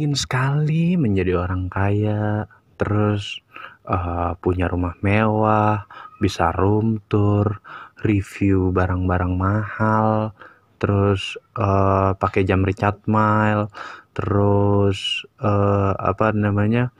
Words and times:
Ingin 0.00 0.16
sekali 0.16 0.96
menjadi 0.96 1.44
orang 1.44 1.68
kaya, 1.68 2.48
terus 2.80 3.44
uh, 3.84 4.32
punya 4.40 4.64
rumah 4.64 4.96
mewah, 5.04 5.84
bisa 6.16 6.56
room 6.56 7.04
tour, 7.04 7.60
review 8.00 8.72
barang-barang 8.72 9.36
mahal, 9.36 10.32
terus 10.80 11.36
uh, 11.52 12.16
pakai 12.16 12.48
jam 12.48 12.64
Richard 12.64 13.04
Mille, 13.04 13.68
terus 14.16 15.28
uh, 15.36 15.92
apa 15.92 16.32
namanya 16.32 16.96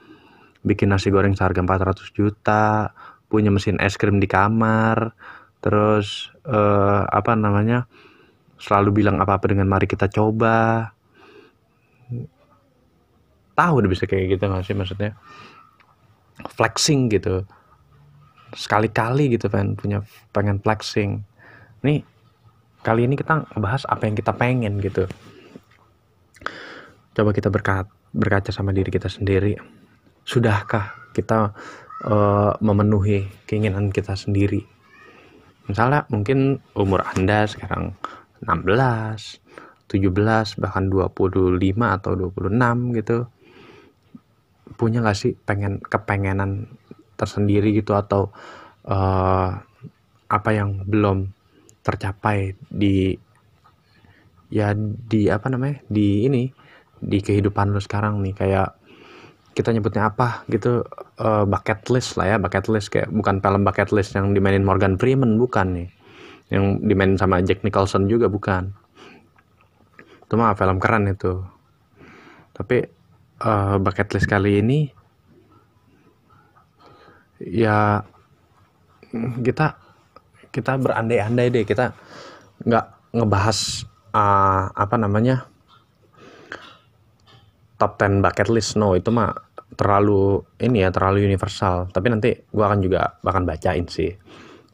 bikin 0.61 0.93
nasi 0.93 1.09
goreng 1.09 1.33
seharga 1.33 1.65
400 1.65 2.05
juta, 2.13 2.93
punya 3.33 3.49
mesin 3.49 3.81
es 3.81 3.97
krim 3.97 4.21
di 4.21 4.29
kamar, 4.29 5.17
terus 5.57 6.29
uh, 6.45 7.09
apa 7.09 7.33
namanya 7.33 7.89
selalu 8.61 9.01
bilang 9.01 9.17
apa-apa 9.17 9.57
dengan 9.57 9.65
mari 9.65 9.89
kita 9.89 10.05
coba 10.05 10.93
tahu 13.55 13.83
udah 13.83 13.89
bisa 13.91 14.07
kayak 14.07 14.37
gitu 14.37 14.43
nggak 14.47 14.67
maksudnya 14.75 15.11
flexing 16.55 17.11
gitu. 17.11 17.45
Sekali-kali 18.51 19.31
gitu 19.35 19.47
kan 19.47 19.75
punya 19.77 20.03
pengen 20.35 20.59
flexing. 20.59 21.23
Nih 21.85 22.03
kali 22.81 23.05
ini 23.05 23.15
kita 23.15 23.45
bahas 23.59 23.85
apa 23.87 24.09
yang 24.09 24.15
kita 24.17 24.33
pengen 24.35 24.81
gitu. 24.81 25.07
Coba 27.11 27.31
kita 27.35 27.51
berkat 27.51 27.87
berkaca 28.11 28.51
sama 28.51 28.75
diri 28.75 28.91
kita 28.91 29.07
sendiri. 29.07 29.55
Sudahkah 30.27 31.11
kita 31.15 31.55
uh, 32.07 32.53
memenuhi 32.59 33.27
keinginan 33.47 33.91
kita 33.91 34.15
sendiri? 34.15 34.63
Misalnya 35.69 36.03
mungkin 36.11 36.59
umur 36.75 37.05
anda 37.05 37.47
sekarang 37.47 37.95
16 38.43 39.39
17 39.91 40.63
bahkan 40.63 40.87
25 40.87 41.59
atau 41.83 42.11
26 42.15 42.97
gitu 43.03 43.27
punya 44.75 45.03
gak 45.03 45.17
sih 45.17 45.33
pengen 45.33 45.79
kepengenan 45.81 46.71
tersendiri 47.19 47.75
gitu 47.77 47.93
atau 47.93 48.33
uh, 48.89 49.61
apa 50.31 50.49
yang 50.49 50.87
belum 50.87 51.29
tercapai 51.85 52.55
di 52.71 53.13
ya 54.51 54.75
di 54.75 55.31
apa 55.31 55.47
namanya 55.47 55.83
di 55.87 56.27
ini 56.27 56.49
di 57.01 57.19
kehidupan 57.21 57.73
lu 57.73 57.81
sekarang 57.81 58.21
nih? 58.25 58.33
Kayak 58.33 58.77
kita 59.51 59.75
nyebutnya 59.75 60.07
apa 60.07 60.47
gitu 60.47 60.87
uh, 61.19 61.43
bucket 61.43 61.83
list 61.91 62.15
lah 62.15 62.35
ya 62.35 62.37
bucket 62.39 62.71
list 62.71 62.87
kayak 62.87 63.11
bukan 63.11 63.43
film 63.43 63.67
bucket 63.67 63.91
list 63.91 64.15
yang 64.15 64.31
dimainin 64.31 64.63
Morgan 64.63 64.95
Freeman 64.95 65.35
bukan 65.35 65.67
nih. 65.75 65.89
Yang 66.51 66.83
dimainin 66.83 67.17
sama 67.19 67.39
Jack 67.43 67.63
Nicholson 67.63 68.07
juga 68.07 68.27
bukan. 68.27 68.71
Itu 70.27 70.39
mah 70.39 70.55
film 70.55 70.79
keren 70.79 71.11
itu. 71.11 71.43
Tapi 72.55 73.00
uh, 73.41 73.75
bucket 73.81 74.13
list 74.13 74.29
kali 74.29 74.61
ini 74.61 74.79
ya 77.41 78.05
kita 79.41 79.75
kita 80.51 80.77
berandai-andai 80.77 81.47
deh. 81.49 81.65
Kita 81.65 81.95
nggak 82.61 82.85
ngebahas 83.17 83.87
uh, 84.13 84.69
apa 84.71 84.95
namanya 84.99 85.47
top 87.79 87.97
10 87.97 88.21
bucket 88.21 88.47
list. 88.51 88.77
No 88.77 88.93
itu 88.93 89.09
mah 89.09 89.33
terlalu 89.73 90.43
ini 90.61 90.85
ya 90.85 90.93
terlalu 90.93 91.25
universal. 91.25 91.89
Tapi 91.89 92.07
nanti 92.11 92.29
gua 92.51 92.71
akan 92.71 92.79
juga 92.83 93.17
bahkan 93.25 93.47
bacain 93.47 93.87
sih 93.89 94.11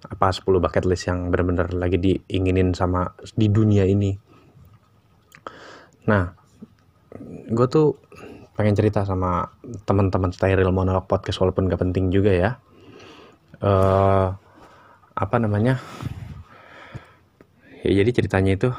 apa 0.07 0.29
10 0.29 0.45
bucket 0.61 0.85
list 0.85 1.09
yang 1.09 1.33
benar-benar 1.33 1.73
lagi 1.73 1.97
diinginin 1.97 2.75
sama 2.75 3.15
di 3.33 3.47
dunia 3.49 3.85
ini. 3.87 4.13
Nah 6.09 6.37
gue 7.47 7.67
tuh 7.71 7.97
pengen 8.57 8.73
cerita 8.73 9.05
sama 9.05 9.53
teman-teman 9.85 10.33
steril 10.33 10.73
monolog 10.73 11.05
podcast 11.05 11.37
walaupun 11.45 11.69
gak 11.69 11.77
penting 11.77 12.09
juga 12.09 12.33
ya. 12.33 12.51
Uh, 13.61 14.33
apa 15.13 15.35
namanya? 15.37 15.77
Ya 17.85 18.01
jadi 18.01 18.09
ceritanya 18.09 18.57
itu 18.57 18.69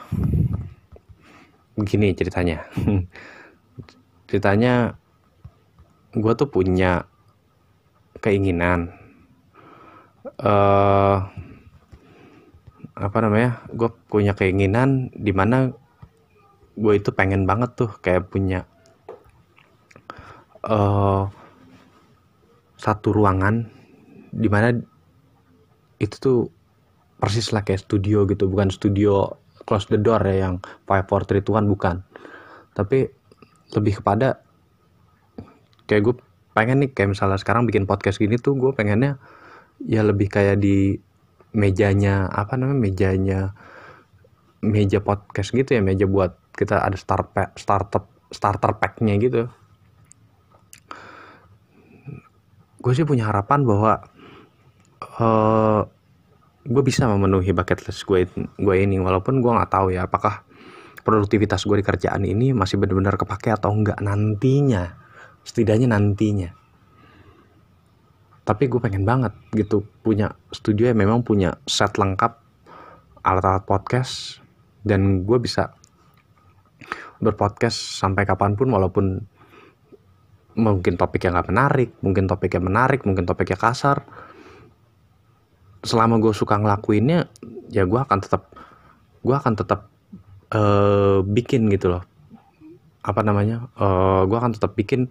begini 1.79 2.11
ceritanya. 2.19 2.67
Ceritanya 4.29 4.99
gue 6.13 6.33
tuh 6.37 6.51
punya 6.51 7.07
keinginan 8.19 8.99
uh, 10.43 11.23
apa 12.99 13.19
namanya? 13.23 13.63
Gue 13.71 13.95
punya 14.11 14.35
keinginan 14.35 15.15
di 15.15 15.31
mana 15.31 15.71
gue 16.75 16.93
itu 16.99 17.15
pengen 17.15 17.47
banget 17.47 17.79
tuh 17.79 17.91
kayak 18.03 18.31
punya 18.31 18.67
uh, 20.69 21.27
satu 22.79 23.11
ruangan 23.11 23.67
di 24.31 24.47
mana 24.47 24.77
itu 25.99 26.17
tuh 26.21 26.39
persis 27.19 27.51
lah 27.51 27.67
kayak 27.67 27.83
studio 27.83 28.23
gitu 28.31 28.47
bukan 28.47 28.71
studio 28.71 29.35
close 29.67 29.91
the 29.91 29.99
door 29.99 30.23
ya 30.23 30.47
yang 30.47 30.63
five 30.87 31.05
four 31.11 31.27
three 31.27 31.43
two 31.43 31.57
bukan. 31.57 32.07
Tapi 32.77 33.11
lebih 33.75 34.01
kepada 34.01 34.41
kayak 35.91 36.03
gue 36.05 36.15
pengen 36.55 36.87
nih 36.87 36.91
kayak 36.95 37.17
misalnya 37.17 37.41
sekarang 37.41 37.67
bikin 37.67 37.85
podcast 37.85 38.21
gini 38.21 38.39
tuh 38.39 38.55
gue 38.57 38.73
pengennya 38.73 39.19
ya 39.85 40.05
lebih 40.05 40.31
kayak 40.31 40.61
di 40.61 40.97
mejanya 41.53 42.29
apa 42.29 42.61
namanya 42.61 42.79
mejanya 42.79 43.41
meja 44.61 45.01
podcast 45.01 45.55
gitu 45.55 45.79
ya 45.79 45.83
meja 45.83 46.05
buat 46.05 46.35
kita 46.55 46.83
ada 46.83 46.99
start 46.99 47.31
pack, 47.31 47.55
startup 47.57 48.11
starter 48.29 48.75
packnya 48.77 49.15
gitu 49.17 49.49
gue 52.79 52.93
sih 52.95 53.07
punya 53.07 53.27
harapan 53.27 53.67
bahwa 53.67 53.93
uh, 55.19 55.83
gue 56.69 56.83
bisa 56.85 57.09
memenuhi 57.09 57.51
bucket 57.51 57.83
list 57.87 58.07
gue 58.07 58.29
gue 58.39 58.77
ini. 58.79 59.01
Walaupun 59.03 59.43
gue 59.43 59.51
nggak 59.51 59.71
tahu 59.73 59.95
ya 59.95 60.07
apakah 60.07 60.47
produktivitas 61.03 61.65
gue 61.65 61.81
di 61.81 61.85
kerjaan 61.87 62.23
ini 62.23 62.53
masih 62.53 62.77
benar-benar 62.77 63.19
kepake 63.19 63.51
atau 63.51 63.75
enggak 63.75 63.99
nantinya. 63.99 64.95
Setidaknya 65.43 65.91
nantinya. 65.91 66.53
Tapi 68.45 68.65
gue 68.65 68.81
pengen 68.81 69.05
banget 69.05 69.37
gitu 69.53 69.85
punya 70.01 70.33
studio 70.53 70.89
yang 70.89 71.01
memang 71.01 71.21
punya 71.21 71.61
set 71.69 72.01
lengkap 72.01 72.41
alat-alat 73.21 73.65
podcast 73.69 74.41
dan 74.89 75.29
gue 75.29 75.37
bisa 75.37 75.77
berpodcast 77.19 77.99
sampai 77.99 78.25
kapan 78.25 78.55
pun 78.55 78.71
walaupun 78.71 79.27
mungkin 80.59 80.99
topik 80.99 81.23
yang 81.23 81.39
gak 81.39 81.55
menarik, 81.55 81.95
mungkin 82.03 82.27
topik 82.27 82.59
yang 82.59 82.67
menarik, 82.67 83.07
mungkin 83.07 83.23
topik 83.25 83.55
yang 83.55 83.63
kasar. 83.63 84.03
Selama 85.87 86.19
gue 86.19 86.35
suka 86.35 86.59
ngelakuinnya, 86.59 87.31
ya 87.71 87.87
gue 87.87 88.01
akan 88.03 88.19
tetap, 88.19 88.51
gue 89.23 89.37
akan 89.39 89.55
tetap 89.55 89.87
uh, 90.51 91.23
bikin 91.23 91.71
gitu 91.71 91.95
loh. 91.95 92.03
Apa 93.07 93.23
namanya? 93.23 93.71
Uh, 93.79 94.27
gue 94.27 94.35
akan 94.35 94.59
tetap 94.59 94.75
bikin 94.75 95.07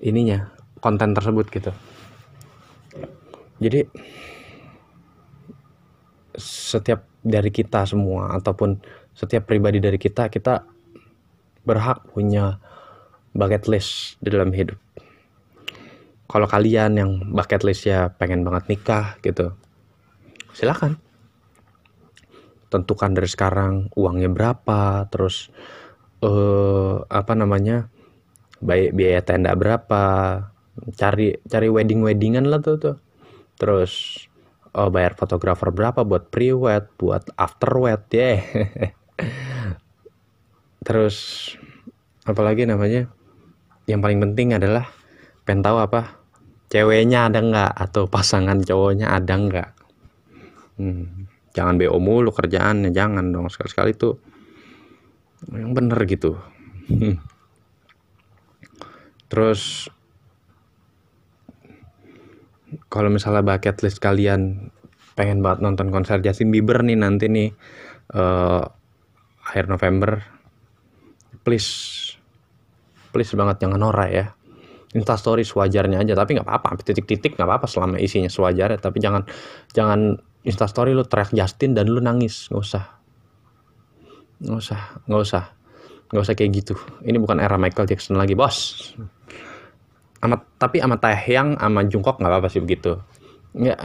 ininya, 0.00 0.48
konten 0.80 1.12
tersebut 1.12 1.52
gitu. 1.52 1.70
Jadi 3.60 3.86
setiap 6.34 7.04
dari 7.20 7.52
kita 7.52 7.84
semua 7.84 8.34
ataupun 8.40 8.80
setiap 9.12 9.44
pribadi 9.44 9.78
dari 9.78 10.00
kita 10.00 10.32
kita 10.32 10.64
berhak 11.62 12.02
punya 12.10 12.58
bucket 13.32 13.68
list 13.68 14.20
di 14.20 14.28
dalam 14.32 14.52
hidup. 14.52 14.78
Kalau 16.28 16.48
kalian 16.48 16.96
yang 16.96 17.10
bucket 17.28 17.60
list 17.64 17.84
ya 17.84 18.08
pengen 18.08 18.40
banget 18.40 18.72
nikah 18.72 19.20
gitu, 19.20 19.52
silakan. 20.56 20.96
Tentukan 22.72 23.12
dari 23.12 23.28
sekarang 23.28 23.92
uangnya 23.92 24.32
berapa, 24.32 25.04
terus 25.12 25.52
uh, 26.24 27.04
apa 27.12 27.32
namanya 27.36 27.92
baik 28.64 28.96
biaya 28.96 29.20
tenda 29.20 29.52
berapa, 29.52 30.04
cari 30.96 31.36
cari 31.44 31.68
wedding 31.68 32.00
weddingan 32.00 32.48
lah 32.48 32.64
tuh 32.64 32.80
tuh. 32.80 32.96
Terus 33.60 34.24
uh, 34.72 34.88
bayar 34.88 35.12
fotografer 35.12 35.68
berapa 35.68 36.00
buat 36.00 36.32
pre 36.32 36.56
wed, 36.56 36.88
buat 36.96 37.28
after 37.36 37.76
wed 37.76 38.08
ya. 38.08 38.40
Yeah. 38.40 38.40
terus 40.86 41.46
apalagi 42.26 42.66
namanya 42.66 43.06
yang 43.92 44.00
paling 44.00 44.16
penting 44.24 44.56
adalah 44.56 44.88
pengen 45.44 45.60
tahu 45.60 45.76
apa 45.84 46.16
ceweknya 46.72 47.28
ada 47.28 47.44
nggak 47.44 47.72
atau 47.76 48.08
pasangan 48.08 48.56
cowoknya 48.64 49.12
ada 49.12 49.34
nggak. 49.36 49.70
Hmm, 50.80 51.28
jangan 51.52 51.76
bo 51.76 52.00
mulu 52.00 52.32
kerjaannya 52.32 52.88
jangan 52.96 53.28
dong. 53.28 53.52
Sekali 53.52 53.68
sekali 53.68 53.92
tuh 53.92 54.16
yang 55.52 55.76
bener 55.76 56.00
gitu. 56.08 56.40
Terus 59.30 59.92
kalau 62.88 63.12
misalnya 63.12 63.44
bucket 63.44 63.76
list 63.84 64.00
kalian 64.00 64.72
pengen 65.12 65.44
banget 65.44 65.60
nonton 65.60 65.92
konser 65.92 66.24
Justin 66.24 66.48
Bieber 66.48 66.80
nih 66.80 66.96
nanti 66.96 67.28
nih 67.28 67.52
uh, 68.16 68.64
akhir 69.44 69.68
November 69.68 70.24
please 71.44 72.11
please 73.12 73.32
banget 73.36 73.62
jangan 73.62 73.78
norak 73.78 74.10
ya. 74.10 74.26
Instastory 74.92 75.44
sewajarnya 75.44 76.00
aja 76.00 76.12
tapi 76.16 76.36
nggak 76.36 76.48
apa-apa. 76.48 76.80
Titik-titik 76.80 77.36
nggak 77.36 77.48
apa-apa 77.48 77.66
selama 77.68 77.96
isinya 78.00 78.28
sewajarnya. 78.28 78.80
Tapi 78.80 78.98
jangan 79.00 79.22
jangan 79.72 80.18
instastory 80.42 80.96
lu 80.96 81.04
teriak 81.04 81.32
Justin 81.32 81.76
dan 81.76 81.88
lu 81.88 82.00
nangis. 82.00 82.48
Nggak 82.52 82.62
usah. 82.64 82.84
Nggak 84.42 84.58
usah. 84.58 84.80
Nggak 85.08 85.20
usah. 85.22 85.44
Nggak 86.12 86.22
usah 86.28 86.34
kayak 86.36 86.50
gitu. 86.56 86.74
Ini 87.04 87.16
bukan 87.16 87.40
era 87.40 87.56
Michael 87.56 87.88
Jackson 87.88 88.20
lagi 88.20 88.36
bos. 88.36 88.92
Amat 90.22 90.44
tapi 90.60 90.78
amat 90.84 91.00
Taehyung 91.00 91.56
sama 91.56 91.80
Jungkook 91.88 92.20
nggak 92.20 92.32
apa-apa 92.32 92.48
sih 92.52 92.60
begitu. 92.60 93.00
Nggak. 93.52 93.78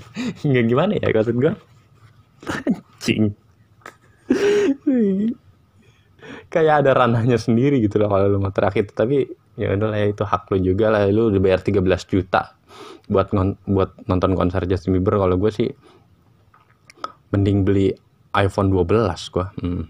Nggak 0.48 0.64
gimana 0.72 0.92
ya 0.96 1.12
maksud 1.12 1.36
gue 1.36 1.52
anjing 2.66 3.34
kayak 6.52 6.84
ada 6.84 6.92
ranahnya 6.92 7.40
sendiri 7.40 7.80
gitu 7.80 7.96
loh 7.96 8.12
kalau 8.12 8.28
lu 8.28 8.38
mau 8.38 8.52
terakhir. 8.52 8.92
Tapi 8.92 9.24
ya 9.56 9.72
udah 9.72 9.88
lah 9.88 9.98
ya, 10.04 10.06
itu 10.12 10.24
hak 10.28 10.52
lu 10.52 10.60
juga 10.60 10.92
lah. 10.92 11.08
Lu 11.08 11.32
udah 11.32 11.40
bayar 11.40 11.64
13 11.64 11.80
juta 12.12 12.52
buat 13.08 13.32
ngon 13.32 13.56
buat 13.64 13.90
nonton 14.04 14.36
konser 14.36 14.68
Justin 14.68 15.00
Bieber. 15.00 15.16
Kalau 15.16 15.40
gue 15.40 15.48
sih 15.48 15.68
mending 17.32 17.64
beli 17.64 17.88
iPhone 18.36 18.68
12 18.68 19.32
gue 19.32 19.46
hmm. 19.64 19.84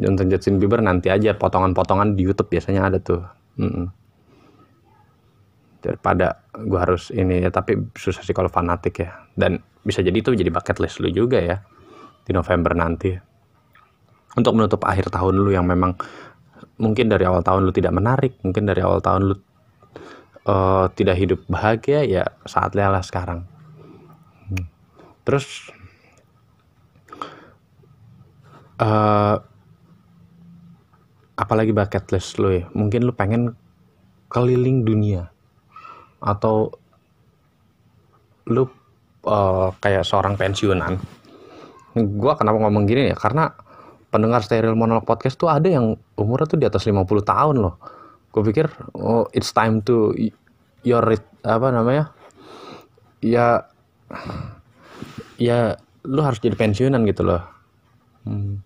nonton 0.00 0.26
Justin 0.28 0.60
Bieber 0.60 0.84
nanti 0.84 1.08
aja 1.08 1.32
potongan-potongan 1.36 2.16
di 2.16 2.28
YouTube 2.28 2.52
biasanya 2.52 2.92
ada 2.92 3.00
tuh. 3.00 3.24
Hmm. 3.52 3.92
daripada 5.82 6.46
gue 6.54 6.78
harus 6.78 7.10
ini 7.10 7.42
ya 7.42 7.50
tapi 7.50 7.74
susah 7.98 8.22
sih 8.22 8.30
kalau 8.30 8.46
fanatik 8.46 9.02
ya. 9.02 9.26
Dan 9.34 9.58
bisa 9.82 9.98
jadi 9.98 10.14
itu 10.14 10.30
jadi 10.30 10.46
bucket 10.46 10.78
list 10.78 11.02
lu 11.02 11.10
juga 11.10 11.42
ya 11.42 11.58
di 12.22 12.30
November 12.30 12.70
nanti 12.78 13.10
untuk 14.32 14.56
menutup 14.56 14.80
akhir 14.88 15.12
tahun 15.12 15.36
lu 15.36 15.52
yang 15.52 15.68
memang 15.68 15.96
mungkin 16.80 17.12
dari 17.12 17.28
awal 17.28 17.44
tahun 17.44 17.68
lu 17.68 17.72
tidak 17.74 17.92
menarik, 17.92 18.32
mungkin 18.40 18.64
dari 18.64 18.80
awal 18.80 19.04
tahun 19.04 19.22
lu 19.28 19.34
uh, 20.48 20.88
tidak 20.96 21.16
hidup 21.20 21.40
bahagia, 21.46 22.02
ya 22.08 22.24
saatnya 22.48 22.88
lah 22.88 23.04
sekarang. 23.04 23.44
Hmm. 24.48 24.66
Terus 25.22 25.68
uh, 28.80 29.36
apalagi 31.36 31.76
bucket 31.76 32.08
list 32.10 32.40
lu 32.40 32.50
ya, 32.56 32.64
mungkin 32.72 33.04
lu 33.04 33.12
pengen 33.12 33.52
keliling 34.32 34.88
dunia 34.88 35.28
atau 36.24 36.72
lu 38.48 38.64
uh, 39.28 39.70
kayak 39.78 40.08
seorang 40.08 40.40
pensiunan. 40.40 40.96
Gua 41.92 42.32
kenapa 42.34 42.56
ngomong 42.56 42.88
gini 42.88 43.12
ya? 43.12 43.16
Karena 43.18 43.52
pendengar 44.12 44.44
steril 44.44 44.76
monolog 44.76 45.08
podcast 45.08 45.40
tuh 45.40 45.48
ada 45.48 45.72
yang 45.72 45.96
umurnya 46.20 46.44
tuh 46.44 46.60
di 46.60 46.68
atas 46.68 46.84
50 46.84 47.00
tahun 47.24 47.56
loh. 47.64 47.80
Gue 48.28 48.44
pikir 48.44 48.68
oh 48.92 49.24
it's 49.32 49.56
time 49.56 49.80
to 49.80 50.12
your 50.84 51.02
apa 51.42 51.68
namanya? 51.72 52.12
Ya 53.24 53.64
ya 55.40 55.80
lu 56.04 56.20
harus 56.20 56.44
jadi 56.44 56.54
pensiunan 56.54 57.08
gitu 57.08 57.24
loh. 57.24 57.40
Hmm. 58.28 58.60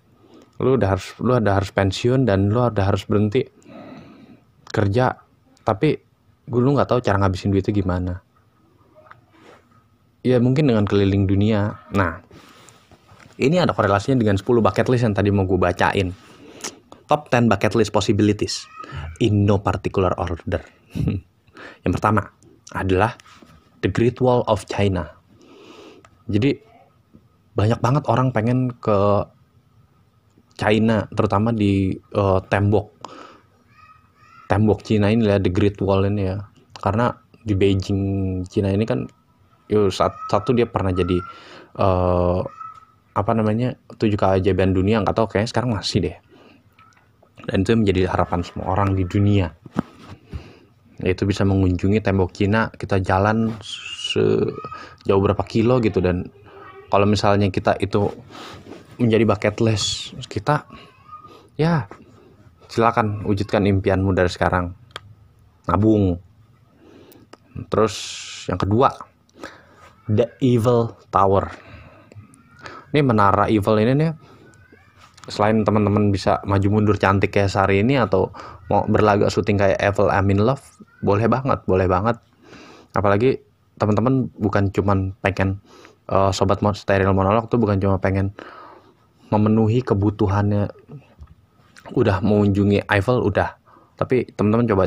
Lu 0.58 0.74
udah 0.74 0.98
harus 0.98 1.14
lu 1.22 1.38
udah 1.38 1.54
harus 1.62 1.70
pensiun 1.70 2.26
dan 2.26 2.50
lu 2.50 2.58
udah 2.66 2.82
harus 2.82 3.06
berhenti 3.06 3.46
kerja. 4.74 5.14
Tapi 5.62 5.88
gue 6.46 6.60
lu 6.60 6.74
nggak 6.74 6.90
tahu 6.90 6.98
cara 7.06 7.22
ngabisin 7.22 7.54
duitnya 7.54 7.70
gimana. 7.70 8.14
Ya 10.26 10.42
mungkin 10.42 10.66
dengan 10.66 10.82
keliling 10.90 11.30
dunia. 11.30 11.78
Nah, 11.94 12.18
ini 13.36 13.60
ada 13.60 13.76
korelasinya 13.76 14.16
dengan 14.16 14.40
10 14.40 14.44
bucket 14.44 14.86
list 14.88 15.04
yang 15.04 15.14
tadi 15.16 15.28
mau 15.28 15.44
gue 15.44 15.60
bacain. 15.60 16.12
Top 17.06 17.28
10 17.28 17.52
bucket 17.52 17.72
list 17.76 17.92
possibilities 17.92 18.64
in 19.20 19.44
no 19.44 19.60
particular 19.60 20.16
order. 20.16 20.64
yang 21.84 21.92
pertama 21.92 22.32
adalah 22.72 23.14
The 23.84 23.92
Great 23.92 24.18
Wall 24.24 24.42
of 24.48 24.64
China. 24.66 25.06
Jadi 26.26 26.56
banyak 27.56 27.78
banget 27.78 28.04
orang 28.10 28.32
pengen 28.32 28.74
ke 28.76 29.24
China, 30.56 31.04
terutama 31.12 31.52
di 31.52 31.92
uh, 32.16 32.40
tembok 32.48 32.96
tembok 34.46 34.80
Cina 34.86 35.10
ini 35.10 35.26
ya 35.26 35.36
The 35.36 35.52
Great 35.52 35.78
Wall 35.84 36.08
ini 36.08 36.32
ya. 36.32 36.40
Karena 36.80 37.12
di 37.46 37.54
Beijing 37.54 38.02
Cina 38.48 38.72
ini 38.72 38.88
kan 38.88 39.04
satu 40.30 40.54
dia 40.54 40.66
pernah 40.66 40.94
jadi 40.94 41.18
uh, 41.78 42.40
apa 43.16 43.32
namanya 43.32 43.72
tujuh 43.96 44.20
keajaiban 44.20 44.76
dunia 44.76 45.00
nggak 45.00 45.16
tahu 45.16 45.26
kayaknya 45.32 45.48
sekarang 45.48 45.70
masih 45.72 45.98
deh. 46.04 46.16
Dan 47.48 47.64
itu 47.64 47.72
menjadi 47.72 48.12
harapan 48.12 48.44
semua 48.44 48.76
orang 48.76 48.92
di 48.92 49.08
dunia. 49.08 49.48
Yaitu 51.00 51.24
bisa 51.24 51.48
mengunjungi 51.48 52.04
tembok 52.04 52.36
Cina 52.36 52.68
kita 52.68 53.00
jalan 53.00 53.56
sejauh 53.64 55.22
berapa 55.24 55.40
kilo 55.48 55.80
gitu. 55.80 56.04
Dan 56.04 56.28
kalau 56.92 57.08
misalnya 57.08 57.48
kita 57.48 57.80
itu 57.80 58.04
menjadi 59.00 59.24
bucket 59.24 59.56
list 59.64 60.16
kita 60.28 60.64
ya 61.56 61.88
silakan 62.68 63.24
wujudkan 63.24 63.64
impianmu 63.64 64.12
dari 64.12 64.28
sekarang. 64.28 64.76
Nabung. 65.64 66.20
Terus 67.72 67.96
yang 68.52 68.60
kedua 68.60 68.92
The 70.04 70.36
Evil 70.44 70.92
Tower 71.08 71.75
ini 72.94 73.00
menara 73.02 73.50
evil 73.50 73.78
ini 73.78 73.92
nih 73.94 74.10
selain 75.26 75.66
teman-teman 75.66 76.14
bisa 76.14 76.38
maju 76.46 76.68
mundur 76.70 76.96
cantik 76.98 77.34
kayak 77.34 77.50
sehari 77.50 77.82
ini 77.82 77.98
atau 77.98 78.30
mau 78.70 78.86
berlagak 78.86 79.30
syuting 79.30 79.58
kayak 79.58 79.78
Evil 79.82 80.10
I'm 80.10 80.30
in 80.30 80.42
Love 80.42 80.62
boleh 81.02 81.26
banget 81.26 81.66
boleh 81.66 81.86
banget. 81.90 82.16
Apalagi 82.94 83.42
teman-teman 83.76 84.30
bukan 84.38 84.70
cuman 84.70 85.12
pengen 85.20 85.60
uh, 86.08 86.30
sobat 86.30 86.62
steril 86.78 87.12
monolog 87.12 87.50
tuh 87.50 87.58
bukan 87.58 87.76
cuma 87.82 87.98
pengen 87.98 88.32
memenuhi 89.34 89.82
kebutuhannya. 89.82 90.70
Udah 91.94 92.22
mengunjungi 92.22 92.86
Eiffel 92.86 93.22
udah. 93.22 93.58
Tapi 93.98 94.30
teman-teman 94.34 94.66
coba 94.70 94.84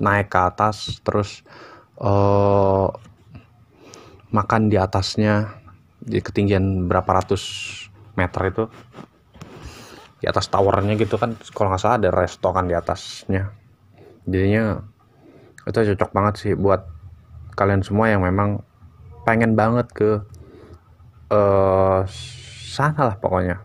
naik 0.00 0.32
ke 0.32 0.38
atas 0.38 1.02
terus 1.02 1.42
uh, 1.98 2.88
makan 4.30 4.70
di 4.70 4.78
atasnya 4.78 5.59
di 6.00 6.18
ketinggian 6.24 6.88
berapa 6.88 7.06
ratus 7.20 7.42
meter 8.16 8.42
itu 8.48 8.64
di 10.20 10.26
atas 10.28 10.52
towernya 10.52 10.96
gitu 11.00 11.16
kan 11.16 11.36
kalau 11.56 11.72
nggak 11.72 11.80
salah 11.80 11.96
ada 11.96 12.10
resto 12.12 12.48
kan 12.52 12.68
di 12.68 12.76
atasnya. 12.76 13.52
Jadinya 14.28 14.84
itu 15.64 15.78
cocok 15.92 16.10
banget 16.12 16.34
sih 16.40 16.52
buat 16.56 16.84
kalian 17.56 17.84
semua 17.84 18.12
yang 18.12 18.24
memang 18.24 18.60
pengen 19.24 19.56
banget 19.56 19.88
ke 19.92 20.10
uh, 21.32 22.04
sana 22.68 23.12
lah 23.12 23.16
pokoknya. 23.16 23.64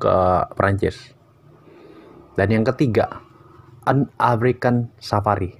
Ke 0.00 0.48
Prancis 0.56 1.12
dan 2.40 2.48
yang 2.48 2.64
ketiga 2.64 3.20
An 3.84 4.08
African 4.16 4.88
Safari. 4.96 5.52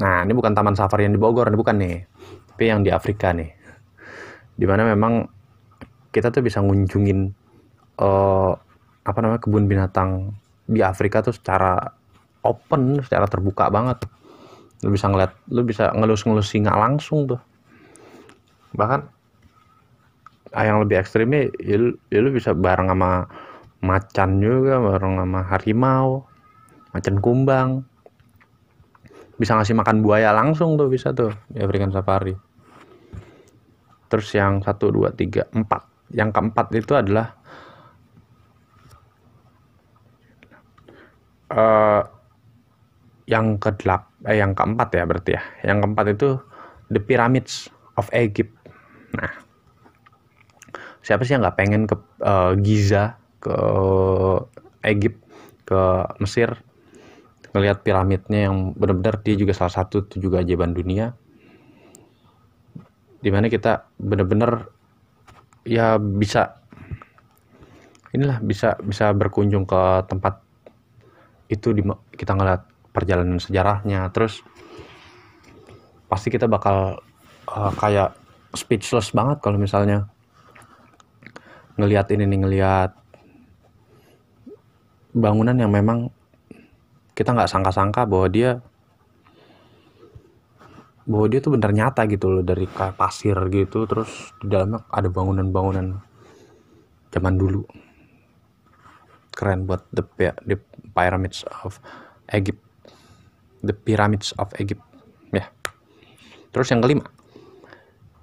Nah 0.00 0.24
ini 0.24 0.32
bukan 0.32 0.56
taman 0.56 0.72
safari 0.72 1.04
yang 1.04 1.12
di 1.12 1.20
Bogor 1.20 1.52
ini 1.52 1.60
bukan 1.60 1.76
nih. 1.76 2.08
Tapi 2.48 2.64
yang 2.64 2.80
di 2.80 2.88
Afrika 2.88 3.36
nih 3.36 3.61
di 4.56 4.66
mana 4.68 4.84
memang 4.84 5.26
kita 6.12 6.28
tuh 6.28 6.44
bisa 6.44 6.60
ngunjungin 6.60 7.32
uh, 7.98 8.52
apa 9.02 9.18
namanya 9.18 9.40
kebun 9.42 9.66
binatang 9.66 10.36
di 10.68 10.84
Afrika 10.84 11.24
tuh 11.24 11.34
secara 11.34 11.80
open 12.44 13.00
secara 13.02 13.26
terbuka 13.26 13.72
banget. 13.72 14.04
Lu 14.84 14.92
bisa 14.92 15.08
ngeliat 15.08 15.32
lu 15.48 15.64
bisa 15.64 15.90
ngelus-ngelus 15.94 16.52
singa 16.52 16.74
langsung 16.76 17.26
tuh. 17.26 17.40
Bahkan 18.76 19.00
ah, 20.52 20.64
yang 20.64 20.84
lebih 20.84 21.00
ekstrimnya 21.00 21.48
ya 21.58 21.76
lu, 21.80 21.96
ya 22.12 22.18
lu 22.20 22.30
bisa 22.30 22.52
bareng 22.52 22.92
sama 22.92 23.26
macan 23.82 24.38
juga 24.38 24.78
bareng 24.78 25.14
sama 25.22 25.40
harimau 25.48 26.28
macan 26.92 27.16
kumbang. 27.24 27.70
Bisa 29.40 29.56
ngasih 29.58 29.74
makan 29.74 30.04
buaya 30.04 30.30
langsung 30.30 30.76
tuh 30.76 30.92
bisa 30.92 31.10
tuh 31.16 31.32
di 31.50 31.58
African 31.64 31.90
Safari 31.90 32.36
terus 34.12 34.28
yang 34.36 34.60
satu 34.60 34.92
dua 34.92 35.08
tiga 35.16 35.48
empat. 35.56 35.88
Yang 36.12 36.36
keempat 36.36 36.66
itu 36.76 36.92
adalah 36.92 37.32
uh, 41.48 42.04
yang 43.24 43.56
kedelap 43.56 44.12
eh 44.28 44.36
yang 44.36 44.52
keempat 44.52 44.88
ya 44.92 45.08
berarti 45.08 45.30
ya. 45.32 45.42
Yang 45.64 45.78
keempat 45.88 46.06
itu 46.12 46.28
the 46.92 47.00
pyramids 47.00 47.72
of 47.96 48.12
Egypt. 48.12 48.52
Nah 49.16 49.32
siapa 51.00 51.24
sih 51.24 51.32
yang 51.32 51.42
nggak 51.42 51.56
pengen 51.56 51.88
ke 51.88 51.96
uh, 52.20 52.52
Giza 52.60 53.16
ke 53.40 53.56
Egypt 54.86 55.18
ke 55.66 55.82
Mesir 56.22 56.60
ngelihat 57.52 57.84
piramidnya 57.84 58.48
yang 58.48 58.72
benar-benar 58.78 59.20
dia 59.20 59.36
juga 59.36 59.52
salah 59.52 59.74
satu 59.82 60.06
juga 60.16 60.40
ajaban 60.40 60.72
dunia 60.72 61.12
di 63.22 63.30
mana 63.30 63.46
kita 63.46 63.86
benar-benar 63.96 64.66
ya 65.62 65.94
bisa 65.96 66.58
inilah 68.12 68.42
bisa 68.42 68.76
bisa 68.82 69.14
berkunjung 69.14 69.64
ke 69.64 70.04
tempat 70.10 70.42
itu 71.48 71.72
di, 71.72 71.80
kita 72.18 72.34
ngeliat 72.34 72.66
perjalanan 72.92 73.40
sejarahnya. 73.40 74.10
Terus 74.12 74.44
pasti 76.10 76.28
kita 76.28 76.44
bakal 76.44 77.00
uh, 77.48 77.72
kayak 77.78 78.12
speechless 78.52 79.16
banget 79.16 79.40
kalau 79.40 79.56
misalnya 79.56 80.12
ngelihat 81.80 82.12
ini 82.12 82.28
nih 82.28 82.40
ngelihat 82.44 82.90
bangunan 85.16 85.56
yang 85.56 85.72
memang 85.72 86.12
kita 87.16 87.32
nggak 87.32 87.48
sangka-sangka 87.48 88.04
bahwa 88.04 88.28
dia 88.28 88.60
bahwa 91.02 91.26
dia 91.26 91.42
tuh 91.42 91.58
benar 91.58 91.74
nyata 91.74 92.06
gitu 92.06 92.30
loh 92.30 92.44
dari 92.46 92.66
kayak 92.70 92.94
pasir 92.94 93.34
gitu 93.50 93.90
terus 93.90 94.30
di 94.38 94.46
dalamnya 94.50 94.86
ada 94.90 95.08
bangunan-bangunan 95.10 95.98
zaman 97.10 97.34
dulu. 97.36 97.62
Keren 99.32 99.64
buat 99.64 99.88
the, 99.90 100.04
the 100.44 100.56
pyramids 100.92 101.42
of 101.64 101.82
Egypt. 102.30 102.60
The 103.62 103.74
pyramids 103.74 104.34
of 104.38 104.52
Egypt 104.58 104.82
ya. 105.32 105.48
Terus 106.52 106.68
yang 106.70 106.84
kelima 106.84 107.06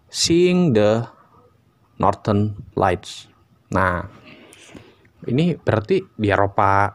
seeing 0.09 0.73
the 0.73 1.05
northern 2.01 2.57
lights. 2.73 3.29
Nah 3.69 4.05
ini 5.29 5.53
berarti 5.53 6.01
di 6.17 6.27
Eropa 6.33 6.89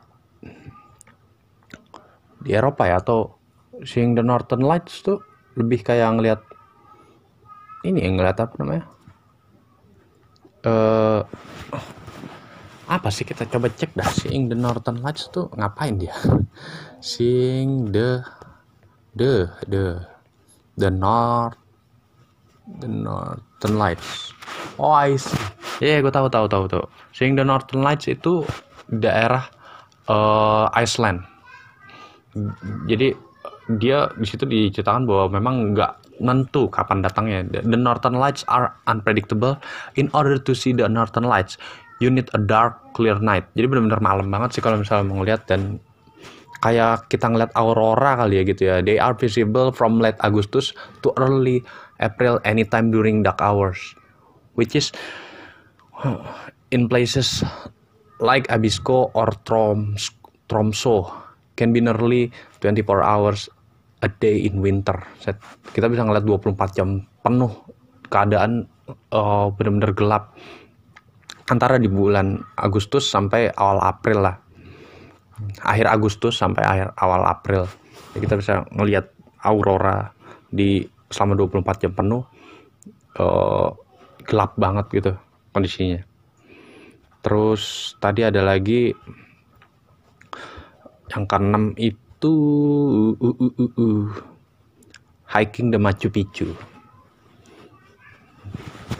di 2.45 2.51
Eropa 2.53 2.83
ya 2.85 3.01
atau 3.01 3.39
seeing 3.87 4.19
the 4.19 4.25
northern 4.25 4.61
lights 4.67 5.01
tuh 5.01 5.23
lebih 5.55 5.87
kayak 5.87 6.11
ngeliat 6.15 6.41
ini 7.85 8.01
yang 8.01 8.17
ngeliat 8.17 8.39
apa 8.41 8.55
namanya? 8.59 8.85
Uh, 10.65 11.21
apa 12.89 13.09
sih 13.13 13.29
kita 13.29 13.45
coba 13.49 13.69
cek 13.69 13.93
dah? 13.93 14.09
Seeing 14.09 14.49
the 14.49 14.57
northern 14.57 15.05
lights 15.05 15.29
tuh 15.29 15.53
ngapain 15.57 16.01
dia? 16.01 16.17
Seeing 17.05 17.93
the 17.93 18.25
the 19.15 19.53
the 19.69 20.05
the 20.81 20.91
north 20.91 21.61
the 22.81 22.89
northern 22.89 23.75
lights. 23.77 24.33
Oh 24.81 24.91
I 24.91 25.21
see. 25.21 25.37
Ya 25.83 25.99
yeah, 25.99 25.99
gue 26.01 26.13
tahu 26.13 26.31
tahu 26.31 26.47
tahu 26.47 26.65
tuh 26.71 26.87
seeing 27.11 27.35
the 27.35 27.43
northern 27.43 27.83
lights 27.83 28.07
itu 28.07 28.47
daerah 28.91 29.47
uh, 30.07 30.71
Iceland. 30.75 31.27
Jadi 32.87 33.15
dia 33.81 34.13
di 34.21 34.27
situ 34.29 34.45
diceritakan 34.45 35.09
bahwa 35.09 35.41
memang 35.41 35.73
nggak 35.73 36.21
nentu 36.21 36.69
kapan 36.69 37.03
datangnya. 37.03 37.43
The 37.65 37.79
Northern 37.79 38.21
Lights 38.21 38.45
are 38.47 38.77
unpredictable. 38.87 39.59
In 39.97 40.13
order 40.15 40.39
to 40.39 40.53
see 40.53 40.77
the 40.77 40.87
Northern 40.87 41.27
Lights, 41.27 41.59
you 41.99 42.13
need 42.13 42.29
a 42.37 42.41
dark, 42.41 42.95
clear 42.95 43.19
night. 43.19 43.49
Jadi 43.57 43.67
benar-benar 43.67 44.05
malam 44.05 44.29
banget 44.31 44.59
sih 44.59 44.63
kalau 44.63 44.79
misalnya 44.79 45.09
mau 45.09 45.25
ngeliat 45.25 45.49
dan 45.49 45.81
kayak 46.63 47.09
kita 47.13 47.29
ngeliat 47.29 47.53
aurora 47.59 48.21
kali 48.21 48.41
ya 48.41 48.43
gitu 48.47 48.63
ya. 48.69 48.77
They 48.85 49.01
are 49.01 49.17
visible 49.17 49.73
from 49.75 49.99
late 49.99 50.21
Agustus 50.21 50.77
to 51.03 51.11
early 51.17 51.65
April 51.99 52.39
anytime 52.45 52.93
during 52.93 53.25
dark 53.25 53.41
hours, 53.43 53.81
which 54.55 54.77
is 54.77 54.93
in 56.71 56.87
places 56.87 57.43
like 58.21 58.47
Abisko 58.53 59.11
or 59.17 59.33
Troms 59.49 60.13
Tromso 60.47 61.24
can 61.55 61.71
be 61.71 61.81
nearly 61.83 62.31
24 62.63 63.03
hours 63.03 63.51
a 64.03 64.09
day 64.11 64.45
in 64.45 64.61
winter. 64.61 64.95
Kita 65.73 65.87
bisa 65.89 66.05
ngeliat 66.05 66.27
24 66.27 66.77
jam 66.77 67.03
penuh 67.25 67.53
keadaan 68.13 68.69
uh, 69.15 69.49
benar-benar 69.55 69.97
gelap 69.97 70.25
antara 71.49 71.81
di 71.81 71.89
bulan 71.89 72.41
Agustus 72.57 73.09
sampai 73.09 73.53
awal 73.57 73.81
April 73.81 74.19
lah. 74.25 74.37
Akhir 75.67 75.91
Agustus 75.91 76.39
sampai 76.39 76.63
akhir 76.63 76.95
awal 77.01 77.25
April. 77.27 77.67
Ya, 78.15 78.19
kita 78.23 78.35
bisa 78.39 78.53
ngelihat 78.71 79.11
aurora 79.43 80.15
di 80.49 80.87
selama 81.11 81.37
24 81.37 81.83
jam 81.83 81.93
penuh 81.93 82.23
uh, 83.19 83.69
gelap 84.25 84.57
banget 84.57 84.87
gitu 84.95 85.13
kondisinya. 85.53 86.01
Terus 87.25 87.95
tadi 87.99 88.21
ada 88.21 88.45
lagi 88.45 88.93
yang 91.13 91.25
keenam 91.29 91.77
itu 91.77 92.33
uh, 93.21 93.27
uh, 93.29 93.37
uh, 93.37 93.55
uh, 93.61 93.73
uh. 93.77 94.03
hiking 95.29 95.69
the 95.69 95.81
Machu 95.81 96.09
Picchu 96.09 96.57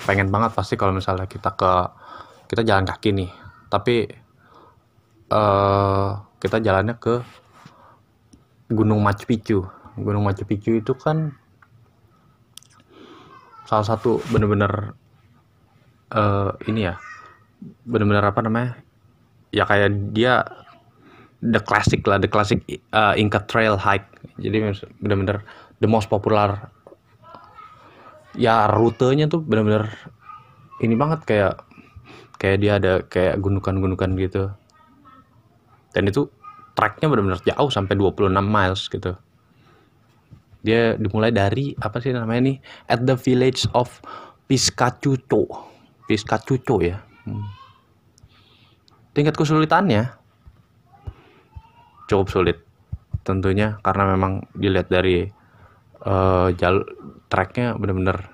pengen 0.05 0.29
banget 0.29 0.53
pasti 0.53 0.77
kalau 0.77 0.93
misalnya 0.93 1.25
kita 1.25 1.57
ke 1.57 1.73
kita 2.49 2.63
jalan 2.63 2.85
kaki 2.85 3.11
nih. 3.17 3.31
Tapi 3.73 4.05
uh, 5.33 6.11
kita 6.39 6.61
jalannya 6.61 6.95
ke 7.01 7.25
Gunung 8.71 9.01
Machu 9.01 9.25
Picchu 9.25 9.59
Gunung 9.97 10.23
Machu 10.23 10.45
Picchu 10.45 10.79
itu 10.79 10.93
kan 10.95 11.33
salah 13.65 13.87
satu 13.87 14.21
bener-bener 14.29 14.93
uh, 16.13 16.53
ini 16.69 16.93
ya 16.93 17.01
bener-bener 17.89 18.23
apa 18.23 18.41
namanya? 18.45 18.77
Ya 19.55 19.65
kayak 19.65 20.13
dia 20.13 20.45
the 21.45 21.61
classic 21.61 22.01
lah 22.09 22.17
the 22.17 22.31
classic 22.31 22.65
uh, 22.97 23.13
Inca 23.21 23.45
Trail 23.45 23.77
hike. 23.77 24.09
Jadi 24.41 24.65
benar-benar 25.05 25.45
the 25.85 25.89
most 25.89 26.09
popular. 26.09 26.73
Ya 28.35 28.67
rutenya 28.67 29.29
tuh 29.29 29.45
benar-benar 29.45 29.93
ini 30.83 30.97
banget 30.97 31.23
kayak 31.29 31.55
kayak 32.41 32.57
dia 32.59 32.73
ada 32.81 32.93
kayak 33.07 33.39
gundukan-gundukan 33.45 34.17
gitu. 34.19 34.51
Dan 35.95 36.11
itu 36.11 36.27
tracknya 36.75 37.07
benar-benar 37.07 37.39
jauh 37.47 37.71
sampai 37.71 37.95
26 37.95 38.33
miles 38.43 38.83
gitu. 38.91 39.13
Dia 40.65 40.97
dimulai 40.97 41.31
dari 41.31 41.77
apa 41.79 42.01
sih 42.01 42.11
namanya 42.11 42.51
nih 42.51 42.57
at 42.89 43.05
the 43.05 43.15
village 43.15 43.69
of 43.77 44.01
Piscachucho 44.49 45.47
Piscachucho 46.09 46.81
ya. 46.81 47.01
Hmm. 47.25 47.41
tingkat 49.17 49.33
kesulitannya 49.33 50.13
cukup 52.09 52.29
sulit. 52.31 52.59
Tentunya 53.25 53.81
karena 53.81 54.05
memang 54.13 54.45
dilihat 54.53 54.93
dari 54.93 55.25
uh, 56.05 56.49
jalur 56.53 56.85
treknya 57.33 57.73
bener-bener 57.75 58.29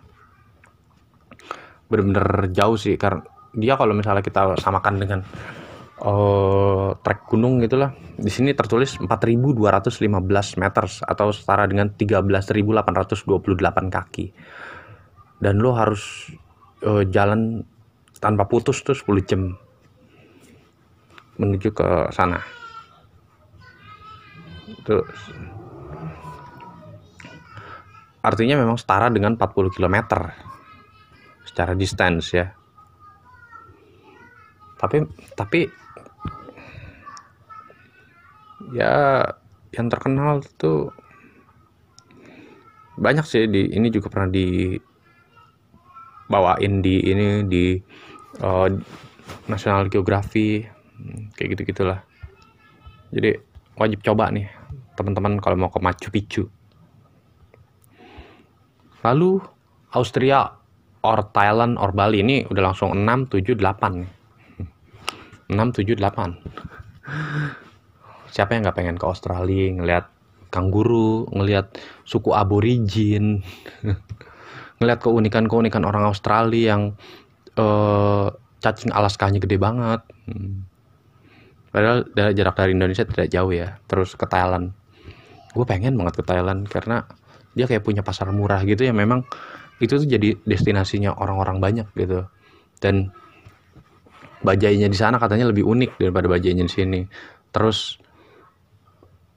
bener-bener 1.87 2.51
jauh 2.51 2.75
sih. 2.75 2.99
Karena 2.99 3.23
dia 3.55 3.75
kalau 3.79 3.95
misalnya 3.95 4.23
kita 4.23 4.59
samakan 4.59 4.95
dengan 4.99 5.21
uh, 6.03 6.95
trek 7.03 7.27
gunung 7.31 7.63
gitulah 7.63 7.95
di 8.19 8.31
sini 8.31 8.55
tertulis 8.55 8.99
4215 8.99 10.63
meter 10.63 10.85
atau 10.87 11.27
setara 11.31 11.67
dengan 11.71 11.91
13.828 11.95 13.27
kaki. 13.91 14.27
Dan 15.41 15.57
lo 15.63 15.73
harus 15.73 16.29
uh, 16.85 17.07
jalan 17.09 17.65
tanpa 18.21 18.45
putus 18.45 18.85
tuh 18.85 18.93
10 18.93 19.25
jam 19.25 19.57
menuju 21.41 21.73
ke 21.73 22.13
sana 22.13 22.60
itu 24.91 24.99
artinya 28.27 28.59
memang 28.59 28.75
setara 28.75 29.07
dengan 29.07 29.39
40 29.39 29.71
km 29.71 30.03
secara 31.47 31.79
distance 31.79 32.35
ya. 32.35 32.51
Tapi 34.83 35.07
tapi 35.39 35.71
ya 38.75 39.23
yang 39.71 39.87
terkenal 39.87 40.43
tuh 40.59 40.91
banyak 42.99 43.23
sih 43.25 43.47
di 43.47 43.71
ini 43.73 43.89
juga 43.95 44.11
pernah 44.11 44.29
dibawain 46.29 46.83
di 46.83 47.01
ini 47.07 47.47
di 47.49 47.79
uh, 48.43 48.69
National 49.49 49.89
Geography 49.89 50.61
kayak 51.33 51.57
gitu 51.57 51.73
gitulah 51.73 52.05
jadi 53.09 53.41
wajib 53.81 54.05
coba 54.05 54.29
nih 54.29 54.60
teman-teman 55.01 55.41
kalau 55.41 55.57
mau 55.57 55.73
ke 55.73 55.81
Machu 55.81 56.13
Picchu. 56.13 56.45
Lalu 59.01 59.41
Austria 59.97 60.53
or 61.01 61.19
Thailand 61.33 61.81
or 61.81 61.97
Bali 61.97 62.21
ini 62.21 62.45
udah 62.45 62.73
langsung 62.73 62.93
6 62.93 63.33
7 63.33 63.57
8 63.57 64.05
nih. 64.05 64.11
6 65.51 65.57
7 65.57 65.97
8. 65.97 66.37
siapa 68.31 68.55
yang 68.55 68.63
nggak 68.63 68.79
pengen 68.79 68.97
ke 68.97 69.07
Australia 69.07 69.75
ngelihat 69.75 70.07
kanguru 70.55 71.27
ngelihat 71.35 71.79
suku 72.07 72.31
aborigin 72.35 73.43
ngelihat 74.79 75.01
keunikan-keunikan 75.03 75.83
orang 75.83 76.07
Australia 76.07 76.79
yang 76.79 76.83
uh, 77.59 78.31
cacing 78.63 78.95
Alaskanya 78.95 79.43
gede 79.43 79.59
banget 79.59 80.01
hmm. 80.31 80.63
padahal 81.75 82.07
dari 82.15 82.33
jarak 82.39 82.55
dari 82.59 82.73
Indonesia 82.75 83.07
tidak 83.07 83.31
jauh 83.31 83.51
ya 83.51 83.79
terus 83.91 84.15
ke 84.15 84.27
Thailand 84.27 84.75
gue 85.51 85.67
pengen 85.67 85.99
banget 85.99 86.23
ke 86.23 86.25
Thailand 86.27 86.67
karena 86.71 87.07
dia 87.55 87.67
kayak 87.67 87.83
punya 87.83 88.03
pasar 88.07 88.31
murah 88.31 88.63
gitu 88.63 88.87
ya. 88.87 88.95
Memang 88.95 89.27
itu 89.83 89.97
tuh 89.97 90.07
jadi 90.07 90.39
destinasinya 90.47 91.17
orang-orang 91.19 91.59
banyak 91.59 91.87
gitu. 91.97 92.29
Dan 92.79 93.11
bajainya 94.41 94.89
di 94.89 94.97
sana 94.97 95.21
katanya 95.21 95.51
lebih 95.51 95.67
unik 95.67 96.01
daripada 96.01 96.27
bajainya 96.31 96.65
di 96.65 96.73
sini. 96.73 97.01
Terus 97.51 97.99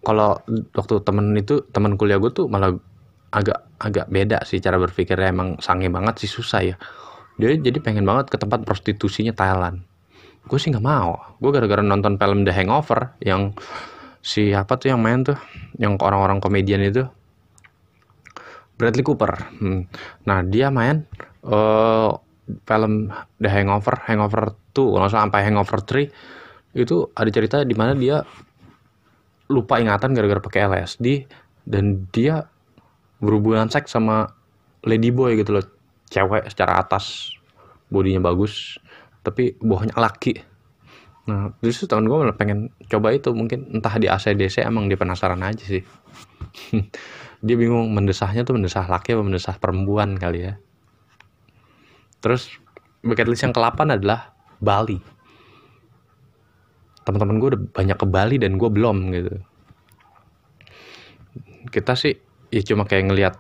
kalau 0.04 0.38
waktu 0.76 1.00
temen 1.02 1.34
itu 1.40 1.64
teman 1.72 1.96
kuliah 1.96 2.20
gue 2.20 2.32
tuh 2.32 2.46
malah 2.52 2.76
agak 3.34 3.66
agak 3.82 4.06
beda 4.12 4.46
sih 4.46 4.62
cara 4.62 4.78
berpikirnya. 4.78 5.34
Emang 5.34 5.58
sange 5.64 5.90
banget 5.90 6.22
sih 6.22 6.30
susah 6.30 6.62
ya. 6.62 6.76
Dia 7.42 7.58
jadi 7.58 7.82
pengen 7.82 8.06
banget 8.06 8.30
ke 8.30 8.38
tempat 8.38 8.62
prostitusinya 8.62 9.34
Thailand. 9.34 9.82
Gue 10.46 10.60
sih 10.62 10.70
nggak 10.70 10.86
mau. 10.86 11.18
Gue 11.42 11.50
gara-gara 11.50 11.82
nonton 11.82 12.20
film 12.20 12.46
The 12.46 12.54
Hangover 12.54 13.16
yang 13.24 13.56
siapa 14.24 14.80
tuh 14.80 14.96
yang 14.96 15.04
main 15.04 15.22
tuh? 15.22 15.36
Yang 15.76 16.00
orang-orang 16.00 16.40
komedian 16.40 16.80
itu? 16.80 17.04
Bradley 18.80 19.06
Cooper. 19.06 19.32
Hmm. 19.60 19.86
nah 20.26 20.42
dia 20.42 20.74
main 20.74 21.06
uh, 21.46 22.18
film 22.66 23.14
The 23.38 23.50
Hangover 23.52 24.02
Hangover 24.10 24.58
2 24.74 24.96
kalau 24.98 25.10
sampai 25.12 25.46
Hangover 25.46 25.80
3 25.84 26.10
itu 26.74 27.08
ada 27.14 27.30
cerita 27.30 27.62
di 27.62 27.78
mana 27.78 27.94
dia 27.94 28.26
lupa 29.52 29.78
ingatan 29.78 30.18
gara-gara 30.18 30.42
pakai 30.42 30.66
LSD 30.66 31.30
dan 31.70 32.10
dia 32.10 32.50
berhubungan 33.22 33.70
seks 33.70 33.94
sama 33.94 34.34
lady 34.84 35.14
boy 35.14 35.38
gitu 35.38 35.60
loh. 35.60 35.66
Cewek 36.10 36.50
secara 36.50 36.82
atas 36.82 37.34
bodinya 37.90 38.22
bagus 38.22 38.78
tapi 39.24 39.56
bawahnya 39.62 39.96
laki 39.96 40.53
nah 41.24 41.56
justru 41.64 41.88
tahun 41.88 42.12
gue 42.12 42.18
malah 42.20 42.36
pengen 42.36 42.68
coba 42.92 43.16
itu 43.16 43.32
mungkin 43.32 43.72
entah 43.72 43.96
di 43.96 44.12
ACDC 44.12 44.68
emang 44.68 44.92
dia 44.92 45.00
penasaran 45.00 45.40
aja 45.40 45.64
sih. 45.64 45.84
Dia 47.44 47.60
bingung 47.60 47.92
mendesahnya 47.92 48.48
tuh 48.48 48.56
mendesah 48.56 48.88
laki 48.88 49.20
apa 49.20 49.24
mendesah 49.28 49.60
perempuan 49.60 50.16
kali 50.16 50.48
ya. 50.48 50.56
Terus 52.24 52.48
bucket 53.04 53.28
list 53.28 53.44
yang 53.44 53.52
ke-8 53.52 54.00
adalah 54.00 54.32
Bali. 54.64 54.96
Teman-teman 57.04 57.36
gue 57.44 57.50
udah 57.52 57.62
banyak 57.76 57.98
ke 58.00 58.08
Bali 58.08 58.40
dan 58.40 58.56
gue 58.56 58.70
belum 58.72 58.98
gitu. 59.12 59.34
Kita 61.68 62.00
sih 62.00 62.16
ya 62.48 62.64
cuma 62.64 62.88
kayak 62.88 63.12
ngelihat 63.12 63.36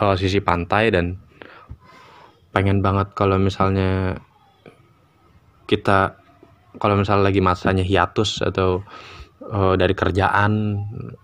uh, 0.00 0.16
sisi 0.16 0.40
pantai 0.40 0.88
dan 0.88 1.20
pengen 2.56 2.80
banget 2.80 3.12
kalau 3.12 3.36
misalnya 3.36 4.16
kita 5.68 6.23
kalau 6.78 6.94
misalnya 6.98 7.30
lagi 7.30 7.40
masanya 7.40 7.84
hiatus 7.86 8.42
atau 8.42 8.82
uh, 9.50 9.74
dari 9.78 9.94
kerjaan 9.94 10.52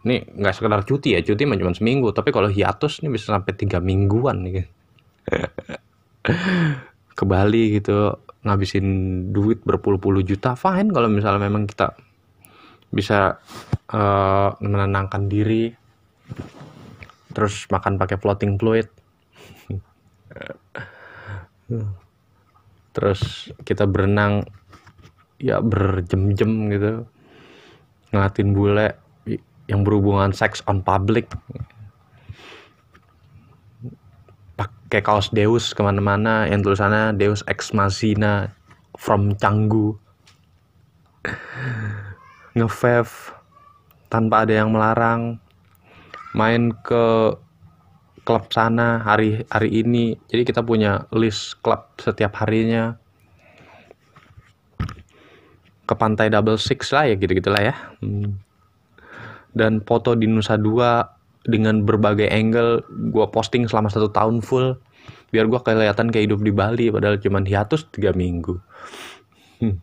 ini 0.06 0.22
nggak 0.36 0.54
sekedar 0.54 0.84
cuti 0.86 1.14
ya 1.16 1.20
cuti 1.24 1.42
cuma 1.46 1.74
seminggu 1.74 2.12
tapi 2.14 2.30
kalau 2.30 2.48
hiatus 2.50 3.02
ini 3.02 3.10
bisa 3.14 3.34
sampai 3.34 3.52
tiga 3.56 3.80
mingguan 3.82 4.42
nih. 4.46 4.54
Ke 7.18 7.24
Bali 7.28 7.76
gitu 7.76 8.16
ngabisin 8.40 8.86
duit 9.36 9.60
berpuluh-puluh 9.60 10.24
juta 10.24 10.56
fine 10.56 10.88
kalau 10.88 11.12
misalnya 11.12 11.44
memang 11.44 11.68
kita 11.68 11.92
bisa 12.90 13.38
uh, 13.92 14.50
menenangkan 14.58 15.30
diri 15.30 15.70
terus 17.30 17.70
makan 17.70 18.00
pakai 18.00 18.16
floating 18.18 18.58
fluid. 18.58 18.88
Terus 22.90 23.54
kita 23.62 23.86
berenang 23.86 24.42
ya 25.40 25.58
berjam-jam 25.64 26.68
gitu. 26.70 26.92
Ngeliatin 28.12 28.52
bule 28.52 28.88
yang 29.66 29.82
berhubungan 29.82 30.30
seks 30.36 30.60
on 30.68 30.84
public. 30.84 31.32
Pakai 34.60 35.00
kaos 35.00 35.32
Deus 35.32 35.72
ke 35.72 35.80
mana-mana 35.80 36.44
yang 36.44 36.60
tulisannya 36.60 37.16
Deus 37.16 37.40
ex 37.48 37.72
machina 37.72 38.52
from 39.00 39.32
Canggu. 39.40 39.96
Ngevev 42.56 43.08
tanpa 44.12 44.44
ada 44.44 44.60
yang 44.60 44.70
melarang. 44.70 45.40
Main 46.36 46.70
ke 46.86 47.34
klub 48.22 48.46
sana 48.52 49.00
hari 49.02 49.42
hari 49.48 49.82
ini. 49.82 50.18
Jadi 50.28 50.42
kita 50.44 50.60
punya 50.62 51.08
list 51.14 51.58
klub 51.64 51.90
setiap 51.98 52.36
harinya 52.42 53.00
ke 55.90 55.94
pantai 55.98 56.30
double 56.30 56.54
six 56.54 56.94
lah 56.94 57.10
ya 57.10 57.18
gitu 57.18 57.34
gitulah 57.34 57.58
ya 57.58 57.74
hmm. 57.98 58.38
dan 59.58 59.82
foto 59.82 60.14
di 60.14 60.30
Nusa 60.30 60.54
Dua 60.54 61.02
dengan 61.42 61.82
berbagai 61.82 62.30
angle 62.30 62.86
gue 63.10 63.26
posting 63.34 63.66
selama 63.66 63.90
satu 63.90 64.06
tahun 64.14 64.38
full 64.38 64.78
biar 65.34 65.50
gue 65.50 65.58
kelihatan 65.58 66.14
kayak 66.14 66.30
hidup 66.30 66.40
di 66.46 66.52
Bali 66.54 66.86
padahal 66.94 67.18
cuma 67.18 67.42
hiatus 67.42 67.90
tiga 67.90 68.14
minggu 68.14 68.54
hmm. 69.58 69.76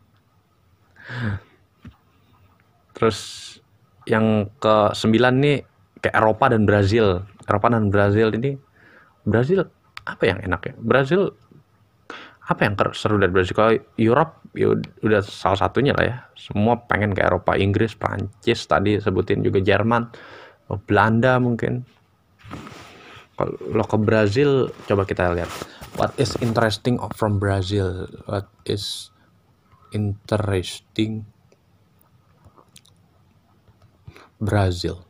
terus 2.95 3.19
yang 4.07 4.47
ke 4.63 4.95
sembilan 4.95 5.33
nih 5.43 5.57
kayak 5.99 6.15
Eropa 6.15 6.45
dan 6.47 6.63
Brazil 6.63 7.27
Eropa 7.43 7.67
dan 7.67 7.91
Brazil 7.91 8.31
ini 8.31 8.55
Brazil 9.27 9.67
apa 10.07 10.23
yang 10.23 10.39
enak 10.39 10.71
ya 10.71 10.73
Brazil 10.79 11.35
apa 12.47 12.63
yang 12.63 12.79
seru 12.95 13.19
dari 13.19 13.27
Brazil 13.27 13.55
kalau 13.60 13.75
Europe 13.99 14.39
ya 14.55 14.71
udah 15.03 15.19
salah 15.19 15.60
satunya 15.60 15.91
lah 15.91 16.05
ya. 16.07 16.15
Semua 16.39 16.79
pengen 16.79 17.12
ke 17.12 17.19
Eropa 17.19 17.60
Inggris 17.60 17.91
Prancis 17.99 18.63
tadi 18.63 18.95
sebutin 19.03 19.43
juga 19.43 19.60
Jerman 19.60 20.07
oh, 20.71 20.79
Belanda 20.88 21.43
mungkin. 21.43 21.83
Kalau 23.38 23.86
ke 23.86 23.97
Brazil 23.99 24.71
coba 24.88 25.03
kita 25.03 25.36
lihat. 25.36 25.51
What 25.99 26.15
is 26.15 26.39
interesting 26.39 26.97
from 27.13 27.38
Brazil? 27.38 28.07
What 28.25 28.47
is 28.63 29.12
interesting 29.91 31.27
Brazil? 34.39 35.03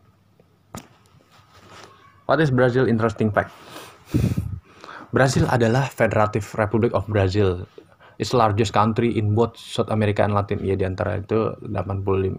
What 2.26 2.42
is 2.42 2.52
Brazil 2.52 2.90
interesting 2.90 3.32
fact? 3.32 3.54
Brazil 5.18 5.50
adalah 5.50 5.90
Federative 5.90 6.46
Republic 6.62 6.94
of 6.94 7.10
Brazil. 7.10 7.66
It's 8.22 8.38
largest 8.38 8.70
country 8.70 9.18
in 9.18 9.34
both 9.34 9.58
South 9.58 9.90
America 9.90 10.22
and 10.22 10.38
Latin. 10.38 10.62
Ya 10.62 10.78
di 10.78 10.86
antara 10.86 11.18
itu 11.18 11.58
8,5 11.66 12.38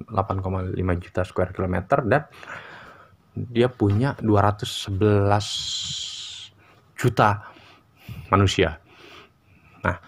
juta 1.03 1.27
square 1.27 1.51
kilometer 1.51 2.07
dan 2.07 2.31
dia 3.35 3.67
punya 3.67 4.15
211 4.23 4.95
juta 6.95 7.51
manusia. 8.31 8.79
Nah, 9.83 9.99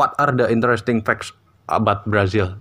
what 0.00 0.16
are 0.16 0.32
the 0.32 0.48
interesting 0.48 1.04
facts 1.04 1.36
about 1.68 2.08
Brazil? 2.08 2.56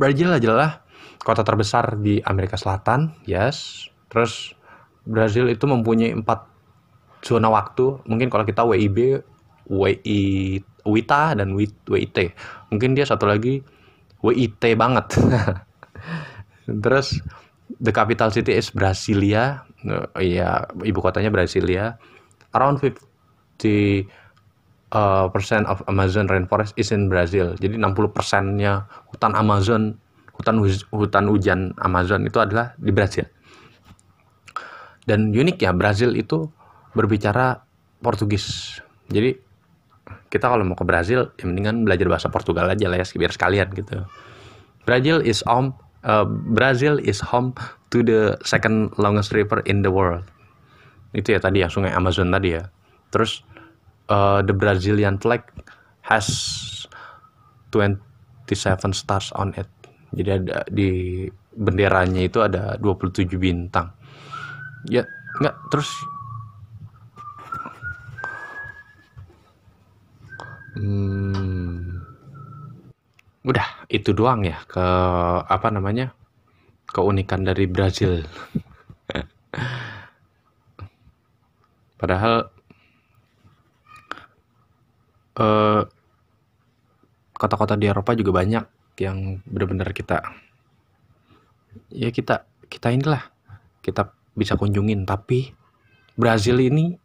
Brazil 0.00 0.40
adalah 0.40 0.80
kota 1.20 1.44
terbesar 1.44 2.00
di 2.00 2.16
Amerika 2.24 2.56
Selatan, 2.56 3.12
yes, 3.28 3.88
Terus 4.12 4.52
Brazil 5.08 5.48
itu 5.48 5.64
mempunyai 5.64 6.12
empat 6.12 6.51
zona 7.22 7.48
waktu. 7.48 8.02
Mungkin 8.04 8.28
kalau 8.28 8.44
kita 8.44 8.66
WIB, 8.66 9.22
WI, 9.70 10.20
WITA 10.82 11.38
dan 11.38 11.54
WIT. 11.54 12.18
Mungkin 12.74 12.98
dia 12.98 13.06
satu 13.06 13.30
lagi 13.30 13.62
WIT 14.20 14.62
banget. 14.74 15.06
Terus 16.84 17.18
the 17.78 17.94
capital 17.94 18.34
city 18.34 18.54
is 18.58 18.70
Brasilia. 18.74 19.64
Iya, 20.18 20.66
ibu 20.82 20.98
kotanya 21.02 21.30
Brasilia. 21.30 21.98
Around 22.52 22.84
50 22.84 22.92
uh, 24.92 25.26
percent 25.30 25.64
of 25.66 25.80
Amazon 25.88 26.28
rainforest 26.28 26.76
is 26.76 26.92
in 26.92 27.08
Brazil. 27.08 27.54
Jadi 27.56 27.78
60 27.78 28.14
persennya 28.14 28.86
hutan 29.10 29.32
Amazon, 29.34 29.96
hutan 30.36 30.60
hutan 30.92 31.24
hujan 31.26 31.60
Amazon 31.80 32.26
itu 32.26 32.38
adalah 32.38 32.74
di 32.78 32.92
Brazil 32.94 33.26
dan 35.06 35.34
unik 35.34 35.58
ya 35.58 35.70
Brazil 35.74 36.14
itu 36.14 36.46
berbicara 36.92 37.64
Portugis. 38.02 38.78
Jadi 39.08 39.36
kita 40.32 40.48
kalau 40.48 40.64
mau 40.64 40.76
ke 40.76 40.84
Brazil 40.84 41.32
ya 41.36 41.44
mendingan 41.44 41.84
belajar 41.84 42.06
bahasa 42.08 42.28
Portugal 42.32 42.68
aja 42.68 42.88
lah 42.88 43.00
ya 43.00 43.06
biar 43.06 43.32
sekalian 43.32 43.68
gitu. 43.76 44.04
Brazil 44.82 45.22
is 45.22 45.44
home 45.46 45.76
uh, 46.02 46.26
Brazil 46.26 46.98
is 46.98 47.22
home 47.22 47.54
to 47.94 48.02
the 48.02 48.34
second 48.42 48.90
longest 48.98 49.30
river 49.32 49.62
in 49.68 49.84
the 49.84 49.92
world. 49.92 50.26
Itu 51.12 51.36
ya 51.36 51.40
tadi 51.40 51.62
ya 51.62 51.68
sungai 51.68 51.92
Amazon 51.92 52.32
tadi 52.32 52.56
ya. 52.56 52.64
Terus 53.12 53.44
uh, 54.08 54.40
the 54.42 54.56
Brazilian 54.56 55.20
flag 55.20 55.44
has 56.02 56.26
27 57.70 58.48
stars 58.92 59.30
on 59.36 59.54
it. 59.54 59.68
Jadi 60.12 60.28
ada 60.28 60.64
di 60.68 61.24
benderanya 61.56 62.20
itu 62.24 62.40
ada 62.40 62.76
27 62.80 63.28
bintang. 63.36 63.92
Ya, 64.88 65.06
enggak 65.40 65.56
terus 65.70 65.88
Hmm, 70.72 72.00
udah 73.44 73.68
itu 73.92 74.16
doang 74.16 74.40
ya. 74.46 74.56
Ke 74.64 74.84
apa 75.44 75.68
namanya? 75.68 76.16
Keunikan 76.88 77.44
dari 77.44 77.68
Brazil. 77.68 78.24
Padahal 82.00 82.48
eh, 85.38 85.82
kota-kota 87.36 87.76
di 87.76 87.86
Eropa 87.90 88.14
juga 88.16 88.32
banyak 88.42 88.64
yang 89.00 89.40
benar-benar 89.48 89.96
kita 89.96 90.20
ya 91.88 92.12
kita 92.12 92.44
kita 92.68 92.92
inilah 92.92 93.22
kita 93.84 94.12
bisa 94.36 94.56
kunjungin. 94.56 95.04
Tapi 95.04 95.52
Brazil 96.16 96.60
ini 96.60 96.96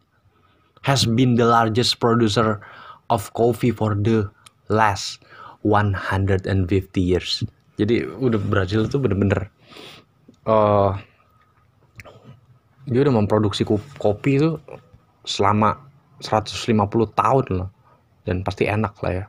has 0.84 1.04
been 1.04 1.36
the 1.36 1.44
largest 1.44 2.00
producer 2.00 2.60
of 3.08 3.32
coffee 3.32 3.72
for 3.72 3.96
the 3.96 4.28
last 4.68 5.20
150 5.64 6.44
years. 7.00 7.42
Jadi 7.78 8.04
udah 8.04 8.40
Brazil 8.42 8.86
itu 8.86 8.98
bener-bener 8.98 9.48
uh, 10.48 10.96
dia 12.88 13.00
udah 13.04 13.14
memproduksi 13.14 13.68
kopi 14.00 14.40
itu 14.40 14.56
selama 15.28 15.76
150 16.24 16.72
tahun 17.12 17.46
loh 17.52 17.70
dan 18.24 18.40
pasti 18.40 18.64
enak 18.64 18.96
lah 19.04 19.12
ya. 19.12 19.26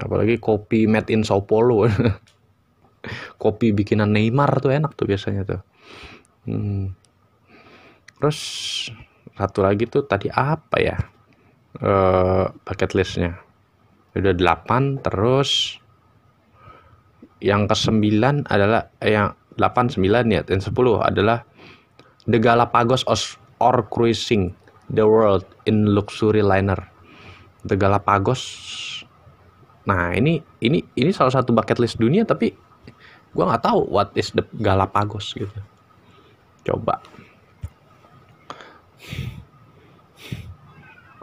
Apalagi 0.00 0.40
kopi 0.40 0.88
made 0.88 1.08
in 1.12 1.24
Sao 1.24 1.44
Paulo. 1.44 1.84
kopi 3.42 3.72
bikinan 3.72 4.12
Neymar 4.12 4.60
tuh 4.60 4.72
enak 4.72 4.92
tuh 4.96 5.06
biasanya 5.08 5.42
tuh. 5.44 5.60
Hmm. 6.48 6.92
Terus 8.18 8.38
satu 9.36 9.62
lagi 9.62 9.86
tuh 9.86 10.04
tadi 10.04 10.28
apa 10.32 10.76
ya? 10.80 10.96
Uh, 11.82 12.50
bucket 12.66 12.94
listnya. 12.94 13.38
Udah 14.16 14.34
8 14.34 15.04
terus 15.04 15.78
yang 17.38 17.70
ke 17.70 17.76
9 17.76 18.50
adalah 18.50 18.90
eh, 18.98 19.14
yang 19.14 19.34
8 19.58 19.94
9 19.98 20.34
ya 20.34 20.42
dan 20.42 20.58
10 20.58 20.74
adalah 21.02 21.46
The 22.28 22.38
Galapagos 22.42 23.06
or 23.62 23.76
cruising 23.88 24.52
the 24.90 25.06
world 25.06 25.46
in 25.64 25.94
luxury 25.94 26.42
liner. 26.42 26.78
The 27.66 27.78
Galapagos 27.78 28.42
nah 29.88 30.12
ini 30.12 30.44
ini 30.60 30.84
ini 31.00 31.10
salah 31.16 31.32
satu 31.32 31.56
bucket 31.56 31.80
list 31.80 31.96
dunia 31.96 32.20
tapi 32.28 32.52
gua 33.32 33.48
nggak 33.48 33.64
tahu 33.64 33.88
what 33.88 34.12
is 34.18 34.34
the 34.36 34.44
Galapagos 34.60 35.32
gitu. 35.32 35.60
Coba 36.68 37.00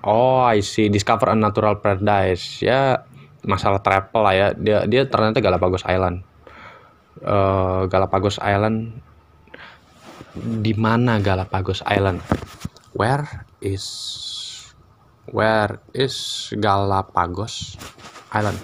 Oh, 0.06 0.46
I 0.46 0.62
see. 0.62 0.94
Discover 0.94 1.34
a 1.34 1.36
natural 1.36 1.82
paradise. 1.82 2.62
Ya, 2.62 3.10
masalah 3.42 3.82
travel 3.82 4.22
lah 4.22 4.34
ya. 4.38 4.48
Dia 4.54 4.86
dia 4.86 5.10
ternyata 5.10 5.42
Galapagos 5.42 5.82
Island. 5.90 6.22
Uh, 7.26 7.90
Galapagos 7.90 8.38
Island 8.38 9.02
di 10.38 10.78
mana 10.78 11.18
Galapagos 11.18 11.82
Island? 11.90 12.22
Where 12.94 13.50
is 13.66 13.84
Where 15.26 15.82
is 15.98 16.54
Galapagos 16.54 17.74
Island? 18.30 18.62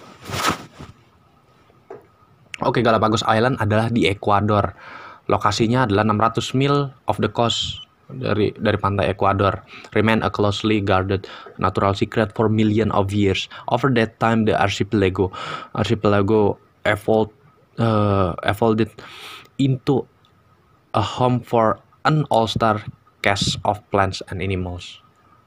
Oke, 2.61 2.77
okay, 2.77 2.81
Galapagos 2.85 3.25
Island 3.25 3.57
adalah 3.57 3.89
di 3.89 4.05
Ecuador. 4.05 4.77
Lokasinya 5.25 5.89
adalah 5.89 6.05
600 6.05 6.53
mil 6.53 6.93
of 7.09 7.17
the 7.17 7.33
coast 7.33 7.80
dari 8.17 8.51
dari 8.57 8.77
pantai 8.77 9.11
Ecuador 9.11 9.63
remain 9.95 10.19
a 10.23 10.29
closely 10.31 10.83
guarded 10.83 11.27
natural 11.61 11.95
secret 11.95 12.35
for 12.35 12.51
million 12.51 12.91
of 12.91 13.11
years. 13.15 13.47
Over 13.71 13.91
that 13.95 14.19
time, 14.19 14.43
the 14.45 14.55
archipelago 14.57 15.31
archipelago 15.75 16.59
evolved 16.83 17.33
uh, 17.79 18.35
evolved 18.43 18.89
into 19.61 20.03
a 20.91 21.03
home 21.03 21.39
for 21.39 21.79
an 22.03 22.25
all-star 22.33 22.81
cast 23.21 23.61
of 23.63 23.79
plants 23.93 24.25
and 24.27 24.41
animals. 24.41 24.99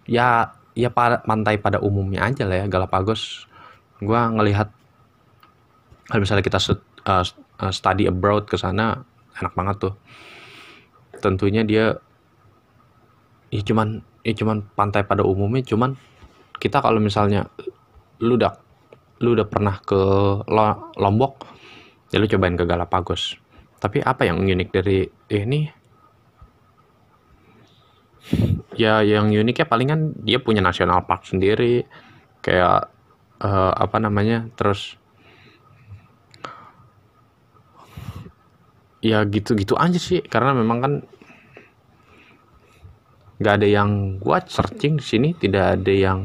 Ya, 0.07 0.55
ya 0.79 0.92
pantai 0.94 1.59
pada 1.59 1.83
umumnya 1.83 2.24
aja 2.24 2.46
lah 2.46 2.64
ya 2.64 2.66
Galapagos. 2.70 3.50
Gua 4.00 4.31
ngelihat 4.31 4.70
kalau 6.09 6.22
misalnya 6.22 6.44
kita 6.44 6.61
uh, 7.09 7.24
study 7.72 8.05
abroad 8.09 8.44
ke 8.46 8.57
sana 8.61 9.03
enak 9.40 9.53
banget 9.57 9.77
tuh. 9.90 9.94
Tentunya 11.18 11.64
dia 11.64 11.96
ya 13.55 13.62
cuman 13.62 14.03
ya 14.27 14.35
cuman 14.35 14.67
pantai 14.75 15.07
pada 15.07 15.23
umumnya 15.23 15.62
cuman 15.62 15.95
kita 16.59 16.83
kalau 16.83 16.99
misalnya 16.99 17.47
lu 18.19 18.35
udah 18.35 18.59
lu 19.23 19.38
udah 19.38 19.47
pernah 19.47 19.79
ke 19.79 20.01
Lombok 20.99 21.55
ya 22.14 22.23
lu 22.23 22.31
cobain 22.31 22.55
ke 22.55 22.62
Galapagos. 22.62 23.35
Tapi 23.83 23.99
apa 23.99 24.23
yang 24.23 24.38
unik 24.38 24.71
dari 24.71 25.03
ini? 25.35 25.67
Ya 28.79 29.03
yang 29.03 29.35
uniknya 29.35 29.67
palingan 29.67 30.14
dia 30.23 30.38
punya 30.38 30.62
national 30.62 31.03
park 31.11 31.27
sendiri. 31.27 31.83
Kayak 32.38 32.87
uh, 33.43 33.73
apa 33.75 33.99
namanya 33.99 34.47
terus 34.55 34.95
ya 39.03 39.27
gitu-gitu 39.27 39.75
aja 39.75 39.99
sih. 39.99 40.23
Karena 40.23 40.55
memang 40.55 40.79
kan 40.81 40.93
nggak 43.38 43.55
ada 43.62 43.68
yang 43.68 43.90
gua 44.23 44.42
searching 44.44 44.99
di 44.99 45.05
sini 45.05 45.29
tidak 45.35 45.81
ada 45.81 45.92
yang 45.92 46.18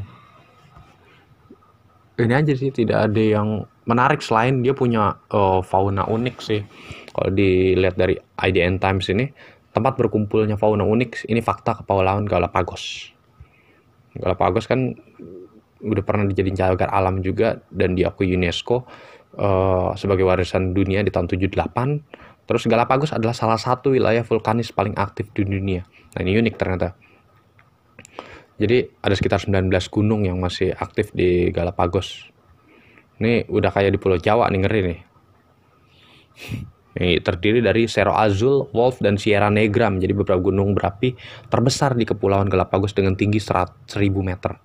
ini 2.19 2.33
aja 2.35 2.53
sih 2.53 2.69
tidak 2.69 3.09
ada 3.09 3.23
yang 3.23 3.63
menarik 3.87 4.21
selain 4.21 4.61
dia 4.61 4.75
punya 4.75 5.17
uh, 5.33 5.63
fauna 5.65 6.05
unik 6.05 6.35
sih. 6.43 6.61
Kalau 7.09 7.33
dilihat 7.33 7.97
dari 7.97 8.19
IDN 8.19 8.77
Times 8.77 9.09
ini 9.09 9.31
tempat 9.73 9.97
berkumpulnya 9.97 10.59
fauna 10.59 10.85
unik 10.85 11.25
ini 11.31 11.41
fakta 11.41 11.81
kepulauan 11.81 12.29
Galapagos. 12.29 13.15
Galapagos 14.13 14.69
kan 14.69 14.93
udah 15.79 16.03
pernah 16.03 16.27
dijadiin 16.27 16.59
cagar 16.59 16.91
alam 16.91 17.23
juga 17.23 17.63
dan 17.71 17.95
diakui 17.95 18.35
UNESCO 18.35 18.83
uh, 19.39 19.95
sebagai 19.95 20.27
warisan 20.27 20.75
dunia 20.75 21.01
di 21.01 21.09
tahun 21.09 21.31
78 21.31 22.28
Terus 22.49 22.65
Galapagos 22.65 23.13
adalah 23.13 23.37
salah 23.37 23.61
satu 23.61 23.93
wilayah 23.93 24.25
vulkanis 24.25 24.73
paling 24.73 24.97
aktif 24.97 25.29
di 25.37 25.45
dunia. 25.45 25.85
Nah 26.17 26.25
ini 26.25 26.33
unik 26.41 26.55
ternyata. 26.57 26.97
Jadi 28.57 28.89
ada 29.05 29.13
sekitar 29.13 29.37
19 29.37 29.69
gunung 29.93 30.25
yang 30.25 30.41
masih 30.41 30.73
aktif 30.73 31.13
di 31.13 31.53
Galapagos. 31.53 32.25
Ini 33.21 33.45
udah 33.53 33.69
kayak 33.69 33.93
di 33.93 33.99
Pulau 34.01 34.17
Jawa 34.17 34.49
nih 34.49 34.65
ngeri 34.65 34.81
nih. 34.81 34.99
Ini 36.97 37.21
terdiri 37.21 37.61
dari 37.61 37.85
Cerro 37.85 38.17
Azul, 38.17 38.65
Wolf, 38.73 38.97
dan 38.97 39.21
Sierra 39.21 39.53
Negra 39.53 39.93
menjadi 39.93 40.17
beberapa 40.17 40.41
gunung 40.41 40.73
berapi 40.73 41.13
terbesar 41.53 41.93
di 41.93 42.09
Kepulauan 42.09 42.49
Galapagos 42.49 42.97
dengan 42.97 43.13
tinggi 43.13 43.37
1000 43.37 43.85
meter. 44.25 44.57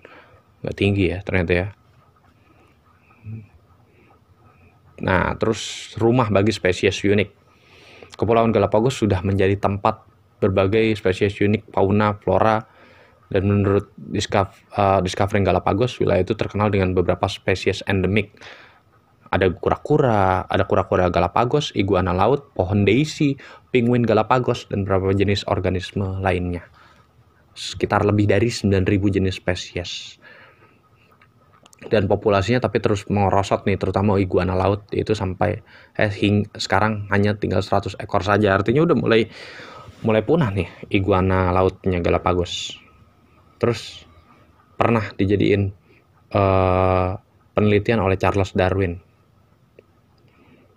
Nggak 0.65 0.77
tinggi 0.81 1.13
ya 1.13 1.21
ternyata 1.21 1.53
ya. 1.53 1.67
Nah, 5.05 5.37
terus 5.37 5.93
rumah 6.01 6.33
bagi 6.33 6.49
spesies 6.49 6.97
unik. 7.05 7.44
Kepulauan 8.15 8.55
Galapagos 8.55 8.95
sudah 8.95 9.21
menjadi 9.27 9.59
tempat 9.59 10.07
berbagai 10.39 10.95
spesies 10.99 11.35
unik 11.39 11.75
fauna, 11.75 12.15
flora, 12.19 12.63
dan 13.33 13.49
menurut 13.49 13.91
Discover, 13.97 14.55
uh, 14.77 15.01
Discovering 15.03 15.43
Galapagos, 15.43 15.99
wilayah 15.99 16.23
itu 16.23 16.39
terkenal 16.39 16.71
dengan 16.71 16.95
beberapa 16.95 17.27
spesies 17.27 17.83
endemik. 17.91 18.37
Ada 19.35 19.51
kura-kura, 19.51 20.47
ada 20.47 20.63
kura-kura 20.63 21.11
Galapagos, 21.11 21.75
iguana 21.75 22.15
laut, 22.15 22.55
pohon 22.55 22.87
daisy, 22.87 23.35
penguin 23.75 24.07
Galapagos, 24.07 24.71
dan 24.71 24.87
beberapa 24.87 25.11
jenis 25.11 25.43
organisme 25.51 26.23
lainnya. 26.23 26.63
Sekitar 27.59 28.07
lebih 28.07 28.31
dari 28.31 28.51
9.000 28.51 28.83
jenis 29.11 29.43
spesies 29.43 30.23
dan 31.89 32.09
populasinya 32.09 32.63
tapi 32.65 32.81
terus 32.81 33.05
merosot 33.09 33.65
nih 33.69 33.77
terutama 33.77 34.17
iguana 34.21 34.57
laut 34.57 34.87
itu 34.93 35.13
sampai 35.13 35.61
eh 35.95 36.13
hing, 36.13 36.49
sekarang 36.57 37.09
hanya 37.13 37.37
tinggal 37.37 37.61
100 37.61 38.01
ekor 38.01 38.23
saja. 38.25 38.57
Artinya 38.57 38.85
udah 38.85 38.97
mulai 38.97 39.29
mulai 40.05 40.23
punah 40.25 40.53
nih 40.53 40.69
iguana 40.93 41.53
lautnya 41.53 42.01
Galapagos. 42.01 42.77
Terus 43.61 44.05
pernah 44.77 45.09
dijadiin 45.17 45.73
uh, 46.35 47.17
penelitian 47.57 48.03
oleh 48.05 48.21
Charles 48.21 48.53
Darwin. 48.53 49.01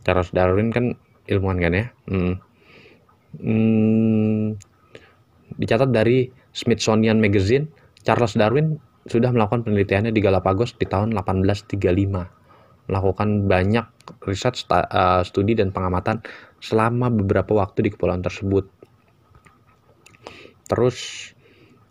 Charles 0.08 0.32
Darwin 0.32 0.72
kan 0.72 0.96
ilmuwan 1.28 1.60
kan 1.60 1.74
ya? 1.76 1.86
Hmm. 2.08 2.34
Hmm, 3.38 4.56
dicatat 5.60 5.92
dari 5.92 6.32
Smithsonian 6.56 7.22
Magazine 7.22 7.70
Charles 8.08 8.40
Darwin 8.40 8.80
sudah 9.08 9.32
melakukan 9.32 9.64
penelitiannya 9.64 10.12
di 10.12 10.20
Galapagos 10.20 10.76
di 10.76 10.86
tahun 10.86 11.16
1835. 11.16 12.88
Melakukan 12.88 13.28
banyak 13.48 13.86
riset 14.24 14.56
uh, 14.72 15.24
studi 15.24 15.56
dan 15.56 15.76
pengamatan 15.76 16.24
selama 16.64 17.12
beberapa 17.12 17.56
waktu 17.56 17.88
di 17.88 17.90
kepulauan 17.92 18.24
tersebut. 18.24 18.68
Terus 20.68 21.32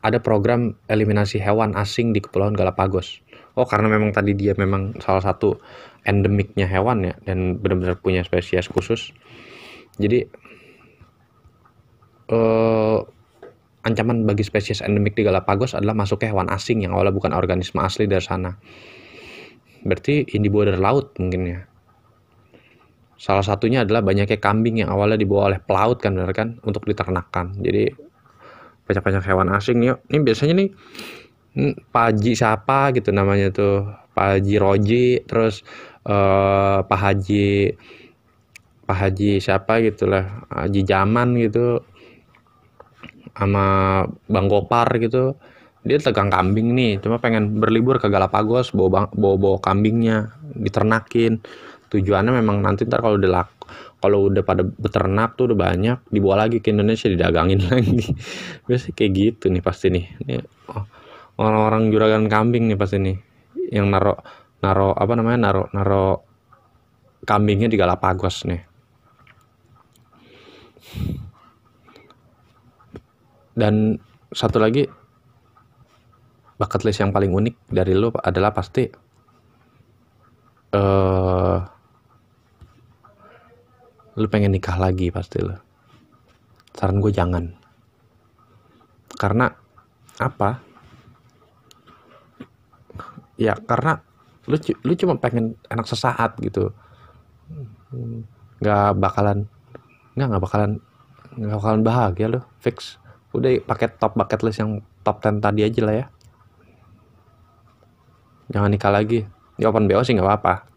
ada 0.05 0.21
program 0.21 0.77
eliminasi 0.87 1.41
hewan 1.41 1.75
asing 1.75 2.13
di 2.13 2.21
kepulauan 2.21 2.55
Galapagos. 2.55 3.25
Oh 3.57 3.65
karena 3.65 3.89
memang 3.89 4.13
tadi 4.13 4.37
dia 4.37 4.53
memang 4.53 5.01
salah 5.01 5.25
satu 5.25 5.57
endemiknya 6.05 6.69
hewan 6.69 7.09
ya 7.09 7.15
dan 7.25 7.57
benar-benar 7.59 7.99
punya 7.99 8.21
spesies 8.21 8.69
khusus. 8.69 9.17
Jadi 9.97 10.29
uh, 12.31 13.01
ancaman 13.87 14.27
bagi 14.27 14.43
spesies 14.43 14.83
endemik 14.83 15.15
di 15.15 15.23
Galapagos 15.23 15.79
adalah 15.79 15.95
masuknya 15.95 16.35
hewan 16.35 16.51
asing 16.51 16.83
yang 16.83 16.93
awalnya 16.99 17.15
bukan 17.15 17.31
organisme 17.31 17.79
asli 17.79 18.11
dari 18.11 18.21
sana. 18.21 18.51
Berarti 19.87 20.27
ini 20.35 20.51
border 20.51 20.75
laut 20.83 21.15
mungkin 21.23 21.43
ya. 21.47 21.61
Salah 23.17 23.47
satunya 23.47 23.87
adalah 23.87 24.03
banyaknya 24.03 24.43
kambing 24.43 24.83
yang 24.83 24.91
awalnya 24.91 25.17
dibawa 25.17 25.55
oleh 25.55 25.61
pelaut 25.63 26.03
kan 26.03 26.19
benar 26.19 26.35
kan? 26.35 26.59
Untuk 26.67 26.85
diternakan. 26.85 27.63
Jadi 27.63 27.95
banyak-banyak 28.87 29.23
hewan 29.23 29.51
asing 29.55 29.83
yuk 29.83 29.99
ini 30.11 30.23
biasanya 30.23 30.55
nih 30.63 30.71
Hmm, 31.57 31.73
Pak 31.89 32.13
Haji 32.13 32.33
siapa 32.37 32.93
gitu 32.93 33.17
namanya 33.17 33.49
tuh. 33.49 33.89
Pak 34.13 34.27
Haji 34.37 34.55
Roji 34.61 35.07
terus 35.25 35.65
uh, 36.05 36.85
Pak 36.85 37.01
Haji 37.01 37.73
Pak 38.85 38.97
Haji 38.97 39.41
siapa 39.41 39.81
gitu 39.81 40.05
lah 40.05 40.45
Haji 40.53 40.85
Jaman 40.85 41.37
gitu 41.41 41.81
sama 43.37 43.65
Bang 44.27 44.49
Gopar 44.49 44.89
gitu. 44.99 45.37
Dia 45.87 46.03
tegang 46.03 46.33
kambing 46.33 46.75
nih 46.75 46.99
cuma 46.99 47.23
pengen 47.23 47.63
berlibur 47.63 48.03
ke 48.03 48.11
Galapagos 48.11 48.75
bawa 48.75 49.07
bawa, 49.15 49.37
bawa 49.39 49.59
kambingnya 49.63 50.35
diternakin. 50.57 51.39
Tujuannya 51.87 52.35
memang 52.35 52.59
nanti 52.65 52.83
ntar 52.83 52.99
kalau 53.05 53.21
udah 53.21 53.31
laku 53.31 53.55
kalau 53.97 54.31
udah 54.31 54.43
pada 54.45 54.63
beternak 54.63 55.35
tuh 55.35 55.51
udah 55.51 55.59
banyak 55.59 55.99
dibawa 56.13 56.47
lagi 56.47 56.59
ke 56.61 56.75
Indonesia 56.75 57.07
didagangin 57.07 57.61
lagi. 57.71 58.03
Biasanya 58.67 58.95
kayak 58.99 59.13
gitu 59.15 59.47
nih 59.51 59.63
pasti 59.63 59.87
nih. 59.95 60.05
Ini, 60.27 60.35
oh, 60.75 60.85
orang-orang 61.41 61.93
juragan 61.93 62.25
kambing 62.27 62.67
nih 62.67 62.79
pas 62.79 62.91
ini 62.97 63.15
yang 63.71 63.91
naro 63.91 64.19
naro 64.63 64.95
apa 64.95 65.13
namanya 65.19 65.39
naro 65.51 65.63
naro 65.75 66.07
kambingnya 67.27 67.67
di 67.67 67.77
Galapagos 67.77 68.47
nih 68.47 68.61
dan 73.57 73.97
satu 74.31 74.61
lagi 74.61 74.85
bucket 76.61 76.85
list 76.85 77.01
yang 77.01 77.11
paling 77.11 77.33
unik 77.33 77.73
dari 77.73 77.93
lo 77.97 78.13
adalah 78.21 78.53
pasti 78.53 78.85
uh, 80.77 81.59
lu 84.17 84.27
pengen 84.29 84.53
nikah 84.53 84.77
lagi 84.77 85.09
pasti 85.09 85.41
lo 85.41 85.67
saran 86.77 87.01
gue 87.01 87.09
jangan. 87.09 87.45
Karena 89.17 89.49
apa? 90.21 90.61
Ya 93.41 93.57
karena 93.57 94.05
lu 94.45 94.61
lu 94.85 94.93
cuma 94.93 95.17
pengen 95.17 95.57
enak 95.73 95.89
sesaat 95.89 96.37
gitu. 96.45 96.71
Nggak 98.61 99.01
bakalan 99.01 99.49
nggak 100.17 100.29
nggak 100.33 100.45
bakalan 100.45 100.73
nggak 101.37 101.59
bakalan 101.61 101.83
bahagia 101.85 102.27
lo 102.33 102.41
fix 102.65 102.97
udah 103.37 103.51
pakai 103.65 103.93
top 104.01 104.17
bucket 104.17 104.41
list 104.43 104.59
yang 104.61 104.81
top 105.05 105.21
10 105.21 105.45
tadi 105.45 105.61
aja 105.63 105.81
lah 105.85 105.95
ya. 105.95 106.07
Jangan 108.51 108.71
nikah 108.73 108.93
lagi. 108.95 109.27
Di 109.57 109.65
open 109.65 109.89
BO 109.89 110.05
sih 110.05 110.13
nggak 110.13 110.27
apa-apa 110.27 110.76